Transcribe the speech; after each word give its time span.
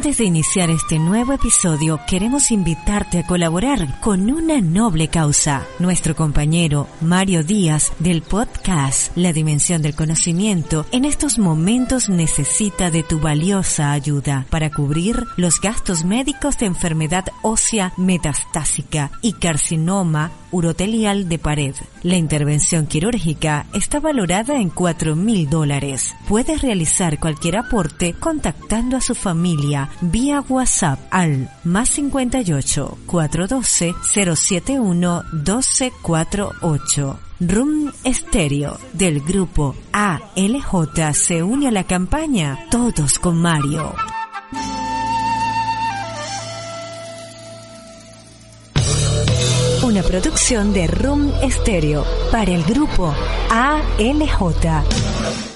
Antes 0.00 0.16
de 0.16 0.24
iniciar 0.24 0.70
este 0.70 0.98
nuevo 0.98 1.34
episodio, 1.34 2.00
queremos 2.08 2.50
invitarte 2.50 3.18
a 3.18 3.26
colaborar 3.26 4.00
con 4.00 4.30
una 4.30 4.62
noble 4.62 5.08
causa. 5.08 5.66
Nuestro 5.78 6.16
compañero 6.16 6.88
Mario 7.02 7.44
Díaz 7.44 7.92
del 7.98 8.22
podcast 8.22 9.14
La 9.14 9.34
Dimensión 9.34 9.82
del 9.82 9.94
Conocimiento 9.94 10.86
en 10.90 11.04
estos 11.04 11.38
momentos 11.38 12.08
necesita 12.08 12.90
de 12.90 13.02
tu 13.02 13.20
valiosa 13.20 13.92
ayuda 13.92 14.46
para 14.48 14.70
cubrir 14.70 15.26
los 15.36 15.60
gastos 15.60 16.02
médicos 16.02 16.56
de 16.56 16.64
enfermedad 16.64 17.26
ósea 17.42 17.92
metastásica 17.98 19.10
y 19.20 19.34
carcinoma 19.34 20.30
urotelial 20.50 21.28
de 21.28 21.38
pared. 21.38 21.74
La 22.02 22.16
intervención 22.16 22.86
quirúrgica 22.86 23.66
está 23.74 24.00
valorada 24.00 24.56
en 24.56 24.70
4 24.70 25.14
mil 25.14 25.48
dólares. 25.48 26.14
Puedes 26.26 26.62
realizar 26.62 27.20
cualquier 27.20 27.58
aporte 27.58 28.14
contactando 28.14 28.96
a 28.96 29.00
su 29.02 29.14
familia 29.14 29.89
vía 30.00 30.42
WhatsApp 30.48 30.98
al 31.10 31.50
más 31.64 31.90
58 31.90 32.98
412 33.06 33.94
071 34.02 35.24
1248. 35.32 37.18
Room 37.40 37.92
Stereo 38.04 38.78
del 38.92 39.20
grupo 39.20 39.74
ALJ 39.92 41.14
se 41.14 41.42
une 41.42 41.68
a 41.68 41.70
la 41.70 41.84
campaña 41.84 42.66
Todos 42.70 43.18
con 43.18 43.40
Mario. 43.40 43.94
Una 49.82 50.02
producción 50.02 50.74
de 50.74 50.86
Room 50.86 51.32
Stereo 51.50 52.04
para 52.30 52.52
el 52.52 52.62
grupo 52.64 53.14
ALJ. 53.48 55.49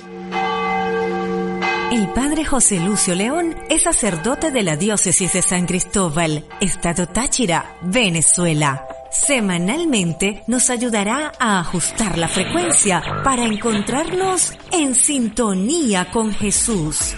El 1.94 2.08
padre 2.08 2.44
José 2.44 2.80
Lucio 2.80 3.14
León 3.14 3.54
es 3.70 3.84
sacerdote 3.84 4.50
de 4.50 4.64
la 4.64 4.74
diócesis 4.76 5.32
de 5.32 5.42
San 5.42 5.64
Cristóbal, 5.64 6.44
Estado 6.60 7.06
Táchira, 7.06 7.76
Venezuela. 7.82 8.84
Semanalmente 9.12 10.42
nos 10.48 10.70
ayudará 10.70 11.30
a 11.38 11.60
ajustar 11.60 12.18
la 12.18 12.26
frecuencia 12.26 13.00
para 13.22 13.44
encontrarnos 13.44 14.54
en 14.72 14.96
sintonía 14.96 16.10
con 16.10 16.34
Jesús. 16.34 17.14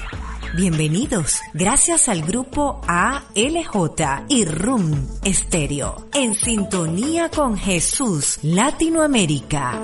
Bienvenidos, 0.55 1.41
gracias 1.55 2.11
al 2.11 2.21
grupo 2.21 2.83
ALJ 2.87 4.27
y 4.29 4.45
RUM 4.45 5.09
Estéreo, 5.25 6.07
en 6.13 6.35
sintonía 6.35 7.31
con 7.31 7.57
Jesús 7.57 8.41
Latinoamérica. 8.43 9.81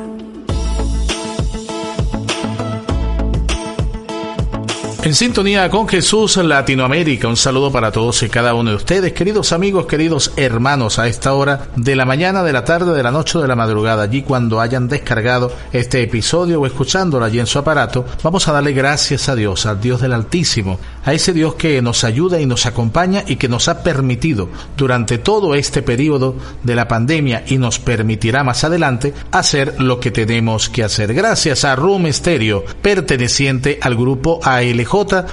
En 5.05 5.17
sintonía 5.17 5.69
con 5.69 5.89
Jesús 5.89 6.37
Latinoamérica, 6.37 7.27
un 7.27 7.37
saludo 7.37 7.73
para 7.73 7.91
todos 7.91 8.23
y 8.23 8.29
cada 8.29 8.55
uno 8.55 8.71
de 8.71 8.77
ustedes, 8.77 9.13
queridos 9.13 9.51
amigos, 9.51 9.87
queridos 9.87 10.33
hermanos, 10.37 11.01
a 11.01 11.09
esta 11.09 11.33
hora 11.33 11.67
de 11.75 11.97
la 11.97 12.05
mañana, 12.05 12.45
de 12.45 12.53
la 12.53 12.65
tarde, 12.65 12.95
de 12.95 13.03
la 13.03 13.11
noche 13.11 13.41
de 13.41 13.49
la 13.49 13.57
madrugada, 13.57 14.05
allí 14.05 14.23
cuando 14.23 14.61
hayan 14.61 14.87
descargado 14.87 15.51
este 15.73 16.05
episodio 16.05 16.61
o 16.61 16.67
escuchándolo 16.67 17.25
allí 17.25 17.41
en 17.41 17.49
su 17.49 17.59
aparato, 17.59 18.07
vamos 18.23 18.47
a 18.47 18.53
darle 18.53 18.75
gracias 18.75 19.29
a 19.29 19.35
Dios, 19.35 19.67
al 19.67 19.81
Dios 19.81 20.01
del 20.01 20.13
Altísimo, 20.13 20.79
a 21.05 21.13
ese 21.13 21.33
Dios 21.33 21.57
que 21.57 21.83
nos 21.83 22.05
ayuda 22.05 22.41
y 22.41 22.47
nos 22.47 22.67
acompaña 22.67 23.25
y 23.27 23.35
que 23.35 23.49
nos 23.49 23.67
ha 23.67 23.83
permitido 23.83 24.51
durante 24.77 25.19
todo 25.19 25.57
este 25.57 25.83
periodo 25.83 26.37
de 26.63 26.77
la 26.77 26.87
pandemia 26.87 27.43
y 27.49 27.59
nos 27.59 27.81
permitirá 27.81 28.45
más 28.45 28.63
adelante 28.63 29.15
hacer 29.33 29.81
lo 29.81 29.99
que 29.99 30.13
tenemos 30.13 30.69
que 30.69 30.85
hacer. 30.85 31.13
Gracias 31.13 31.65
a 31.65 31.75
Room 31.75 32.07
Stereo, 32.13 32.65
perteneciente 32.81 33.81
al 33.83 33.97
grupo 33.97 34.39
ALJ 34.45 34.92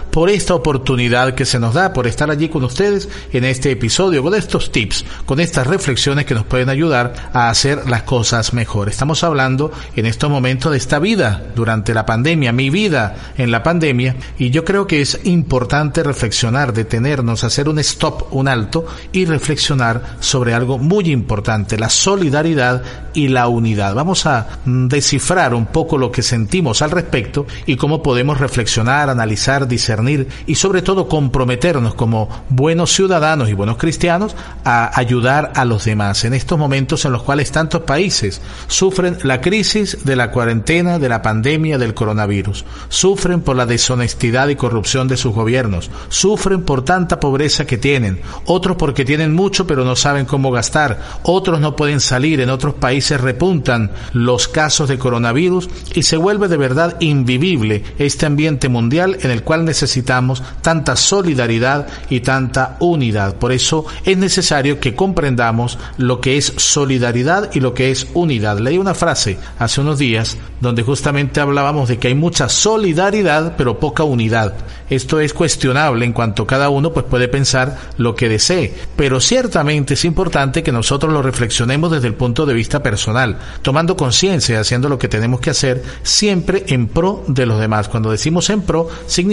por 0.09 0.30
esta 0.30 0.56
oportunidad 0.56 1.34
que 1.34 1.46
se 1.46 1.59
nos 1.59 1.74
da, 1.74 1.92
por 1.92 2.08
estar 2.08 2.31
allí 2.31 2.47
con 2.47 2.64
ustedes 2.64 3.09
en 3.34 3.44
este 3.44 3.72
episodio, 3.72 4.24
con 4.24 4.34
estos 4.34 4.72
tips, 4.72 5.03
con 5.25 5.42
estas 5.42 5.68
reflexiones 5.68 6.25
que 6.25 6.34
nos 6.34 6.46
pueden 6.46 6.70
ayudar 6.70 7.30
a 7.34 7.50
hacer 7.50 7.90
las 7.90 8.03
cosas 8.03 8.53
mejor. 8.53 8.88
Estamos 8.88 9.22
hablando 9.25 9.74
en 9.97 10.06
estos 10.06 10.30
momentos 10.30 10.72
de 10.72 10.78
esta 10.78 11.00
vida 11.00 11.44
durante 11.56 11.94
la 11.94 12.06
pandemia, 12.06 12.53
mi 12.53 12.70
vida 12.70 13.34
en 13.38 13.52
la 13.52 13.62
pandemia, 13.62 14.16
y 14.38 14.50
yo 14.50 14.64
creo 14.64 14.88
que 14.88 15.02
es 15.02 15.20
importante 15.25 16.03
reflexionar, 16.03 16.72
detenernos, 16.72 17.44
hacer 17.44 17.68
un 17.68 17.80
stop, 17.80 18.34
un 18.34 18.47
alto 18.47 18.86
y 19.12 19.26
reflexionar 19.26 20.16
sobre 20.22 20.53
algo 20.53 20.78
muy 20.78 21.12
importante, 21.12 21.78
la 21.78 21.90
solidaridad 21.90 22.81
y 23.14 23.28
la 23.28 23.50
unidad. 23.50 23.94
Vamos 23.94 24.26
a 24.26 24.59
descifrar 24.64 25.53
un 25.53 25.66
poco 25.66 25.97
lo 25.97 26.12
que 26.12 26.22
sentimos 26.22 26.81
al 26.81 26.91
respecto 26.91 27.46
y 27.66 27.76
cómo 27.76 28.02
podemos 28.02 28.38
reflexionar, 28.38 29.09
analizar, 29.09 29.48
discernir 29.67 30.27
y 30.45 30.55
sobre 30.55 30.81
todo 30.81 31.07
comprometernos 31.07 31.95
como 31.95 32.29
buenos 32.49 32.93
ciudadanos 32.93 33.49
y 33.49 33.53
buenos 33.53 33.77
cristianos 33.77 34.35
a 34.63 34.97
ayudar 34.99 35.51
a 35.55 35.65
los 35.65 35.85
demás 35.85 36.23
en 36.23 36.33
estos 36.33 36.59
momentos 36.59 37.05
en 37.05 37.11
los 37.11 37.23
cuales 37.23 37.51
tantos 37.51 37.81
países 37.81 38.41
sufren 38.67 39.17
la 39.23 39.41
crisis 39.41 40.05
de 40.05 40.15
la 40.15 40.31
cuarentena, 40.31 40.99
de 40.99 41.09
la 41.09 41.21
pandemia, 41.21 41.77
del 41.77 41.93
coronavirus, 41.93 42.63
sufren 42.89 43.41
por 43.41 43.55
la 43.55 43.65
deshonestidad 43.65 44.49
y 44.49 44.55
corrupción 44.55 45.07
de 45.07 45.17
sus 45.17 45.33
gobiernos, 45.33 45.89
sufren 46.09 46.63
por 46.63 46.85
tanta 46.85 47.19
pobreza 47.19 47.66
que 47.66 47.77
tienen, 47.77 48.21
otros 48.45 48.77
porque 48.77 49.05
tienen 49.05 49.33
mucho 49.33 49.66
pero 49.66 49.83
no 49.83 49.95
saben 49.95 50.25
cómo 50.25 50.51
gastar, 50.51 50.99
otros 51.23 51.59
no 51.59 51.75
pueden 51.75 51.99
salir, 51.99 52.39
en 52.41 52.49
otros 52.49 52.75
países 52.75 53.19
repuntan 53.19 53.91
los 54.13 54.47
casos 54.47 54.89
de 54.89 54.99
coronavirus 54.99 55.69
y 55.95 56.03
se 56.03 56.17
vuelve 56.17 56.47
de 56.47 56.57
verdad 56.57 56.97
invivible 56.99 57.83
este 57.97 58.25
ambiente 58.25 58.69
mundial 58.69 59.17
en 59.21 59.31
el 59.31 59.38
cual 59.44 59.66
necesitamos 59.66 60.44
tanta 60.61 60.95
solidaridad 60.95 61.88
y 62.09 62.22
tanta 62.22 62.77
unidad. 62.79 63.35
Por 63.35 63.51
eso 63.51 63.85
es 64.05 64.17
necesario 64.17 64.79
que 64.79 64.95
comprendamos 64.95 65.77
lo 65.97 66.22
que 66.22 66.38
es 66.38 66.53
solidaridad 66.57 67.49
y 67.53 67.59
lo 67.59 67.73
que 67.73 67.91
es 67.91 68.07
unidad. 68.13 68.59
Leí 68.59 68.78
una 68.78 68.94
frase 68.94 69.38
hace 69.57 69.81
unos 69.81 69.99
días 69.99 70.38
donde 70.61 70.83
justamente 70.83 71.39
hablábamos 71.39 71.89
de 71.89 71.97
que 71.97 72.09
hay 72.09 72.16
mucha 72.16 72.49
solidaridad 72.49 73.55
pero 73.57 73.79
poca 73.79 74.03
unidad. 74.03 74.53
Esto 74.89 75.19
es 75.19 75.34
cuestionable 75.34 76.05
en 76.05 76.14
cuanto 76.14 76.47
cada 76.47 76.69
uno 76.69 76.91
pues 76.91 77.05
puede 77.05 77.28
pensar 77.28 77.78
lo 77.97 78.16
que 78.16 78.28
desee, 78.28 78.73
pero 78.96 79.19
ciertamente 79.19 79.93
es 79.93 80.05
importante 80.05 80.64
que 80.64 80.72
nosotros 80.72 81.14
lo 81.14 81.22
reflexionemos 81.22 81.91
desde 81.91 82.08
el 82.08 82.16
punto 82.16 82.46
de 82.46 82.53
vista 82.53 82.81
personal, 82.81 83.37
tomando 83.61 83.96
conciencia, 83.96 84.59
haciendo 84.59 84.90
lo 84.90 84.97
que 84.97 85.08
tenemos 85.08 85.40
que 85.40 85.52
hacer 85.52 85.84
siempre 86.02 86.66
en 86.67 86.87
pro 86.87 87.23
de 87.28 87.46
los 87.46 87.59
demás. 87.59 87.87
Cuando 87.87 88.11
decimos 88.11 88.49
en 88.49 88.61
pro, 88.61 88.90
significa 89.05 89.28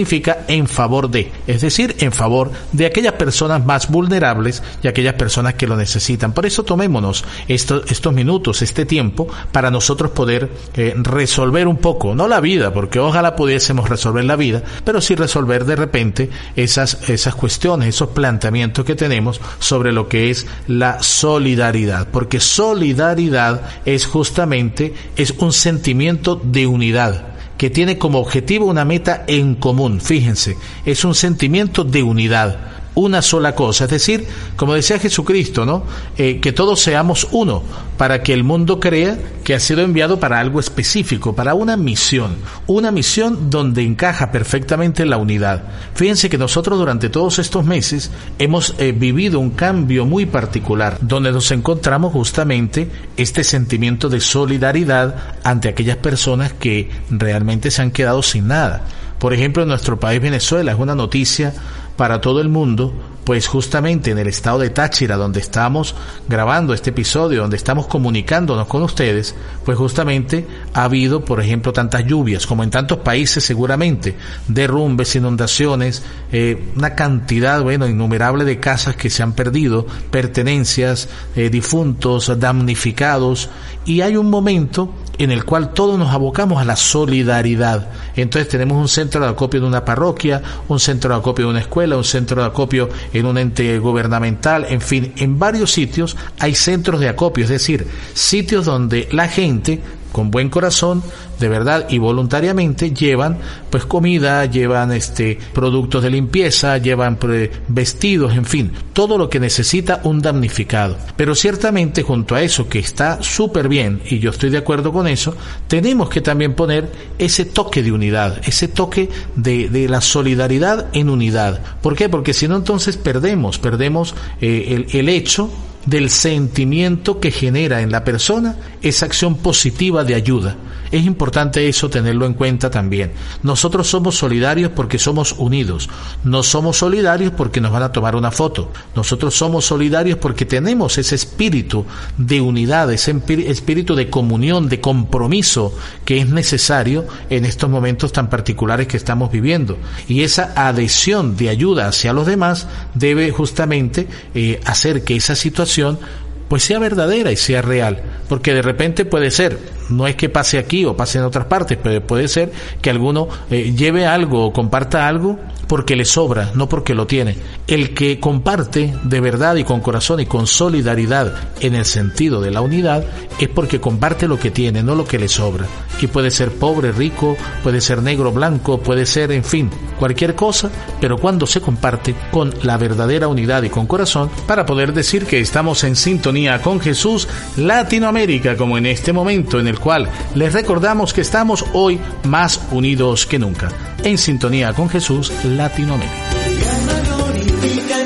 en 0.47 0.67
favor 0.67 1.09
de, 1.09 1.31
es 1.47 1.61
decir, 1.61 1.95
en 1.99 2.11
favor 2.11 2.51
de 2.71 2.85
aquellas 2.85 3.13
personas 3.13 3.65
más 3.65 3.89
vulnerables 3.89 4.63
y 4.83 4.87
aquellas 4.87 5.15
personas 5.15 5.55
que 5.55 5.67
lo 5.67 5.75
necesitan. 5.75 6.33
Por 6.33 6.45
eso 6.45 6.63
tomémonos 6.63 7.23
estos, 7.47 7.89
estos 7.91 8.13
minutos, 8.13 8.61
este 8.61 8.85
tiempo, 8.85 9.27
para 9.51 9.71
nosotros 9.71 10.11
poder 10.11 10.49
eh, 10.75 10.93
resolver 10.97 11.67
un 11.67 11.77
poco, 11.77 12.15
no 12.15 12.27
la 12.27 12.39
vida, 12.39 12.73
porque 12.73 12.99
ojalá 12.99 13.35
pudiésemos 13.35 13.89
resolver 13.89 14.25
la 14.25 14.35
vida, 14.35 14.63
pero 14.83 15.01
sí 15.01 15.15
resolver 15.15 15.65
de 15.65 15.75
repente 15.75 16.29
esas, 16.55 17.09
esas 17.09 17.35
cuestiones, 17.35 17.89
esos 17.89 18.09
planteamientos 18.09 18.85
que 18.85 18.95
tenemos 18.95 19.41
sobre 19.59 19.91
lo 19.91 20.07
que 20.07 20.29
es 20.29 20.47
la 20.67 21.01
solidaridad, 21.01 22.07
porque 22.11 22.39
solidaridad 22.39 23.61
es 23.85 24.05
justamente, 24.05 24.93
es 25.15 25.31
un 25.39 25.53
sentimiento 25.53 26.39
de 26.43 26.67
unidad 26.67 27.36
que 27.57 27.69
tiene 27.69 27.97
como 27.97 28.19
objetivo 28.19 28.65
una 28.65 28.85
meta 28.85 29.23
en 29.27 29.55
común. 29.55 29.99
Fíjense, 30.01 30.57
es 30.85 31.03
un 31.03 31.15
sentimiento 31.15 31.83
de 31.83 32.03
unidad 32.03 32.76
una 32.97 33.21
sola 33.21 33.53
cosa. 33.53 33.83
Es 33.85 33.91
decir, 33.91 34.25
como 34.55 34.73
decía 34.73 34.97
Jesucristo, 34.97 35.65
¿no? 35.65 35.83
Eh, 36.17 36.39
que 36.39 36.51
todos 36.51 36.79
seamos 36.81 37.27
uno, 37.31 37.61
para 37.95 38.23
que 38.23 38.33
el 38.33 38.43
mundo 38.43 38.79
crea 38.79 39.17
que 39.43 39.53
ha 39.53 39.59
sido 39.59 39.81
enviado 39.81 40.19
para 40.19 40.39
algo 40.39 40.59
específico, 40.59 41.35
para 41.35 41.53
una 41.53 41.77
misión, 41.77 42.35
una 42.65 42.89
misión 42.89 43.51
donde 43.51 43.83
encaja 43.83 44.31
perfectamente 44.31 45.05
la 45.05 45.17
unidad. 45.17 45.63
Fíjense 45.93 46.27
que 46.27 46.39
nosotros 46.39 46.79
durante 46.79 47.09
todos 47.09 47.37
estos 47.37 47.63
meses 47.63 48.09
hemos 48.39 48.73
eh, 48.79 48.93
vivido 48.93 49.39
un 49.39 49.51
cambio 49.51 50.07
muy 50.07 50.25
particular, 50.25 50.97
donde 50.99 51.31
nos 51.31 51.51
encontramos 51.51 52.13
justamente 52.13 52.89
este 53.15 53.43
sentimiento 53.43 54.09
de 54.09 54.21
solidaridad 54.21 55.35
ante 55.43 55.69
aquellas 55.69 55.97
personas 55.97 56.51
que 56.51 56.89
realmente 57.11 57.69
se 57.69 57.83
han 57.83 57.91
quedado 57.91 58.23
sin 58.23 58.47
nada. 58.47 58.85
Por 59.19 59.33
ejemplo, 59.33 59.63
en 59.63 59.69
nuestro 59.69 59.99
país 59.99 60.21
Venezuela 60.21 60.71
es 60.71 60.79
una 60.79 60.93
noticia 60.93 61.53
para 61.97 62.21
todo 62.21 62.39
el 62.39 62.47
mundo, 62.47 62.93
pues 63.27 63.45
justamente 63.47 64.11
en 64.11 64.19
el 64.19 64.27
estado 64.27 64.59
de 64.59 64.69
Táchira, 64.69 65.17
donde 65.17 65.41
estamos 65.41 65.95
grabando 66.29 66.73
este 66.73 66.91
episodio, 66.91 67.41
donde 67.41 67.57
estamos 67.57 67.87
comunicándonos 67.87 68.67
con 68.67 68.83
ustedes, 68.83 69.35
pues 69.65 69.77
justamente 69.77 70.47
ha 70.73 70.85
habido, 70.85 71.25
por 71.25 71.41
ejemplo, 71.41 71.73
tantas 71.73 72.05
lluvias, 72.05 72.47
como 72.47 72.63
en 72.63 72.69
tantos 72.69 72.99
países 72.99 73.43
seguramente, 73.43 74.15
derrumbes, 74.47 75.13
inundaciones, 75.17 76.03
eh, 76.31 76.71
una 76.77 76.95
cantidad, 76.95 77.61
bueno, 77.61 77.85
innumerable 77.85 78.45
de 78.45 78.61
casas 78.61 78.95
que 78.95 79.09
se 79.09 79.23
han 79.23 79.33
perdido, 79.33 79.85
pertenencias, 80.09 81.09
eh, 81.35 81.49
difuntos, 81.49 82.31
damnificados, 82.39 83.49
y 83.85 83.99
hay 83.99 84.15
un 84.15 84.29
momento 84.29 84.93
en 85.17 85.31
el 85.31 85.45
cual 85.45 85.73
todos 85.73 85.97
nos 85.97 86.11
abocamos 86.11 86.61
a 86.61 86.65
la 86.65 86.75
solidaridad. 86.75 87.89
Entonces 88.15 88.49
tenemos 88.49 88.77
un 88.77 88.87
centro 88.87 89.21
de 89.21 89.29
acopio 89.29 89.61
de 89.61 89.67
una 89.67 89.85
parroquia, 89.85 90.41
un 90.67 90.79
centro 90.79 91.13
de 91.13 91.19
acopio 91.19 91.45
de 91.45 91.51
una 91.51 91.59
escuela, 91.59 91.97
un 91.97 92.03
centro 92.03 92.41
de 92.41 92.47
acopio 92.47 92.89
en 93.13 93.25
un 93.25 93.37
ente 93.37 93.79
gubernamental, 93.79 94.65
en 94.69 94.81
fin, 94.81 95.13
en 95.17 95.39
varios 95.39 95.71
sitios 95.71 96.15
hay 96.39 96.55
centros 96.55 96.99
de 96.99 97.09
acopio, 97.09 97.43
es 97.43 97.49
decir, 97.49 97.87
sitios 98.13 98.65
donde 98.65 99.07
la 99.11 99.27
gente 99.27 99.81
con 100.11 100.31
buen 100.31 100.49
corazón, 100.49 101.03
de 101.39 101.49
verdad 101.49 101.87
y 101.89 101.97
voluntariamente 101.97 102.91
llevan 102.91 103.37
pues 103.69 103.85
comida, 103.85 104.45
llevan 104.45 104.91
este 104.91 105.37
productos 105.53 106.03
de 106.03 106.09
limpieza, 106.09 106.77
llevan 106.77 107.17
pues, 107.17 107.49
vestidos, 107.67 108.33
en 108.33 108.45
fin, 108.45 108.71
todo 108.93 109.17
lo 109.17 109.29
que 109.29 109.39
necesita 109.39 110.01
un 110.03 110.21
damnificado. 110.21 110.97
Pero 111.15 111.35
ciertamente 111.35 112.03
junto 112.03 112.35
a 112.35 112.41
eso 112.41 112.67
que 112.67 112.79
está 112.79 113.21
súper 113.21 113.67
bien 113.67 114.01
y 114.09 114.19
yo 114.19 114.31
estoy 114.31 114.49
de 114.49 114.57
acuerdo 114.57 114.91
con 114.91 115.07
eso, 115.07 115.35
tenemos 115.67 116.09
que 116.09 116.21
también 116.21 116.53
poner 116.53 116.91
ese 117.17 117.45
toque 117.45 117.83
de 117.83 117.91
unidad, 117.91 118.41
ese 118.45 118.67
toque 118.67 119.09
de, 119.35 119.69
de 119.69 119.87
la 119.87 120.01
solidaridad 120.01 120.87
en 120.93 121.09
unidad. 121.09 121.61
¿Por 121.81 121.95
qué? 121.95 122.09
Porque 122.09 122.33
si 122.33 122.47
no 122.47 122.55
entonces 122.55 122.97
perdemos, 122.97 123.59
perdemos 123.59 124.15
eh, 124.41 124.85
el, 124.91 124.99
el 124.99 125.09
hecho 125.09 125.49
del 125.87 126.09
sentimiento 126.09 127.19
que 127.19 127.31
genera 127.31 127.81
en 127.81 127.91
la 127.91 128.03
persona 128.03 128.57
esa 128.81 129.05
acción 129.05 129.37
positiva 129.37 130.03
de 130.03 130.15
ayuda. 130.15 130.55
Es 130.91 131.05
importante 131.05 131.67
eso 131.67 131.89
tenerlo 131.89 132.25
en 132.25 132.33
cuenta 132.33 132.69
también. 132.69 133.11
Nosotros 133.43 133.87
somos 133.87 134.15
solidarios 134.15 134.71
porque 134.71 134.99
somos 134.99 135.33
unidos. 135.37 135.89
No 136.23 136.43
somos 136.43 136.77
solidarios 136.77 137.33
porque 137.35 137.61
nos 137.61 137.71
van 137.71 137.83
a 137.83 137.91
tomar 137.91 138.15
una 138.15 138.31
foto. 138.31 138.71
Nosotros 138.95 139.35
somos 139.35 139.65
solidarios 139.65 140.17
porque 140.17 140.45
tenemos 140.45 140.97
ese 140.97 141.15
espíritu 141.15 141.85
de 142.17 142.41
unidad, 142.41 142.91
ese 142.91 143.15
espíritu 143.47 143.95
de 143.95 144.09
comunión, 144.09 144.69
de 144.69 144.79
compromiso 144.79 145.73
que 146.05 146.19
es 146.19 146.29
necesario 146.29 147.05
en 147.29 147.45
estos 147.45 147.69
momentos 147.69 148.11
tan 148.11 148.29
particulares 148.29 148.87
que 148.87 148.97
estamos 148.97 149.31
viviendo. 149.31 149.77
Y 150.07 150.23
esa 150.23 150.53
adhesión 150.55 151.35
de 151.37 151.49
ayuda 151.49 151.87
hacia 151.87 152.13
los 152.13 152.25
demás 152.25 152.67
debe 152.93 153.31
justamente 153.31 154.07
eh, 154.33 154.59
hacer 154.65 155.03
que 155.03 155.15
esa 155.15 155.35
situación 155.35 155.99
pues 156.47 156.63
sea 156.63 156.79
verdadera 156.79 157.31
y 157.31 157.35
sea 157.35 157.61
real, 157.61 158.01
porque 158.27 158.53
de 158.53 158.61
repente 158.61 159.05
puede 159.05 159.31
ser, 159.31 159.57
no 159.89 160.07
es 160.07 160.15
que 160.15 160.29
pase 160.29 160.57
aquí 160.57 160.85
o 160.85 160.95
pase 160.95 161.17
en 161.17 161.25
otras 161.25 161.45
partes, 161.45 161.77
pero 161.81 162.05
puede 162.05 162.27
ser 162.27 162.51
que 162.81 162.89
alguno 162.89 163.27
eh, 163.49 163.73
lleve 163.75 164.05
algo 164.05 164.45
o 164.45 164.53
comparta 164.53 165.07
algo 165.07 165.39
porque 165.67 165.95
le 165.95 166.05
sobra, 166.05 166.51
no 166.55 166.67
porque 166.69 166.93
lo 166.93 167.07
tiene. 167.07 167.35
El 167.67 167.93
que 167.93 168.17
comparte 168.21 168.93
de 169.03 169.19
verdad 169.19 169.57
y 169.57 169.65
con 169.65 169.81
corazón 169.81 170.21
y 170.21 170.25
con 170.25 170.47
solidaridad 170.47 171.33
en 171.59 171.75
el 171.75 171.83
sentido 171.83 172.39
de 172.39 172.49
la 172.49 172.61
unidad 172.61 173.03
es 173.39 173.49
porque 173.49 173.81
comparte 173.81 174.25
lo 174.25 174.39
que 174.39 174.51
tiene, 174.51 174.81
no 174.83 174.95
lo 174.95 175.03
que 175.03 175.19
le 175.19 175.27
sobra. 175.27 175.65
Y 175.99 176.07
puede 176.07 176.31
ser 176.31 176.51
pobre, 176.53 176.93
rico, 176.93 177.35
puede 177.63 177.81
ser 177.81 178.01
negro, 178.01 178.31
blanco, 178.31 178.79
puede 178.79 179.05
ser, 179.05 179.33
en 179.33 179.43
fin, 179.43 179.69
cualquier 179.99 180.33
cosa, 180.33 180.69
pero 181.01 181.17
cuando 181.17 181.45
se 181.45 181.59
comparte 181.59 182.15
con 182.31 182.53
la 182.63 182.77
verdadera 182.77 183.27
unidad 183.27 183.63
y 183.63 183.69
con 183.69 183.85
corazón, 183.85 184.29
para 184.47 184.65
poder 184.65 184.93
decir 184.93 185.25
que 185.25 185.41
estamos 185.41 185.83
en 185.83 185.97
sintonía 185.97 186.61
con 186.61 186.79
Jesús 186.79 187.27
Latinoamérica, 187.57 188.55
como 188.55 188.77
en 188.77 188.85
este 188.85 189.11
momento 189.11 189.59
en 189.59 189.67
el 189.67 189.77
cual 189.77 190.09
les 190.35 190.53
recordamos 190.53 191.13
que 191.13 191.21
estamos 191.21 191.65
hoy 191.73 191.99
más 192.23 192.61
unidos 192.71 193.25
que 193.25 193.39
nunca. 193.39 193.67
En 194.05 194.17
sintonía 194.17 194.71
con 194.71 194.87
Jesús 194.87 195.33
Latinoamérica. 195.43 197.16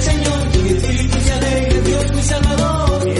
Señor, 0.00 0.48
espíritu 0.54 1.20
se 1.20 1.32
alegra, 1.32 1.80
Dios 1.80 2.12
mi 2.12 2.22
Salvador. 2.22 3.04
Mi 3.04 3.14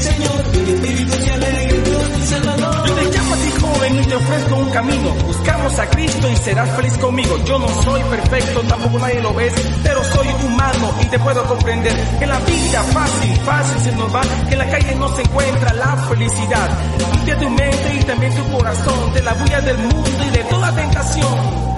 Señor, 0.00 0.40
espíritu 0.54 1.12
se 1.12 1.32
alegra, 1.32 1.82
Dios 1.84 2.10
mi 2.18 2.26
Salvador. 2.26 2.92
A 3.32 3.34
ti 3.34 3.50
joven 3.62 3.98
y 3.98 4.04
te 4.04 4.14
ofrezco 4.14 4.56
un 4.56 4.70
camino. 4.70 5.14
Buscamos 5.26 5.78
a 5.78 5.86
Cristo 5.88 6.28
y 6.30 6.36
serás 6.36 6.68
feliz 6.76 6.98
conmigo. 6.98 7.38
Yo 7.46 7.58
no 7.58 7.68
soy 7.82 8.02
perfecto, 8.02 8.60
tampoco 8.68 8.98
nadie 8.98 9.22
lo 9.22 9.32
ves, 9.32 9.54
pero 9.82 10.04
soy 10.04 10.28
humano 10.44 10.92
y 11.00 11.06
te 11.06 11.18
puedo 11.18 11.42
comprender 11.46 11.94
que 12.18 12.26
la 12.26 12.38
vida 12.40 12.82
fácil, 12.82 13.36
fácil 13.38 13.80
se 13.80 13.92
nos 13.92 14.14
va, 14.14 14.20
que 14.48 14.52
en 14.52 14.58
la 14.58 14.68
calle 14.68 14.94
no 14.96 15.08
se 15.16 15.22
encuentra 15.22 15.72
la 15.72 15.96
felicidad. 16.08 16.70
Limpia 16.98 17.38
tu 17.38 17.48
mente 17.48 17.94
y 17.98 18.04
también 18.04 18.34
tu 18.36 18.52
corazón 18.52 19.14
de 19.14 19.22
la 19.22 19.32
bulla 19.32 19.60
del 19.62 19.78
mundo 19.78 20.24
y 20.26 20.30
de 20.30 20.44
toda 20.44 20.74
tentación. 20.74 21.71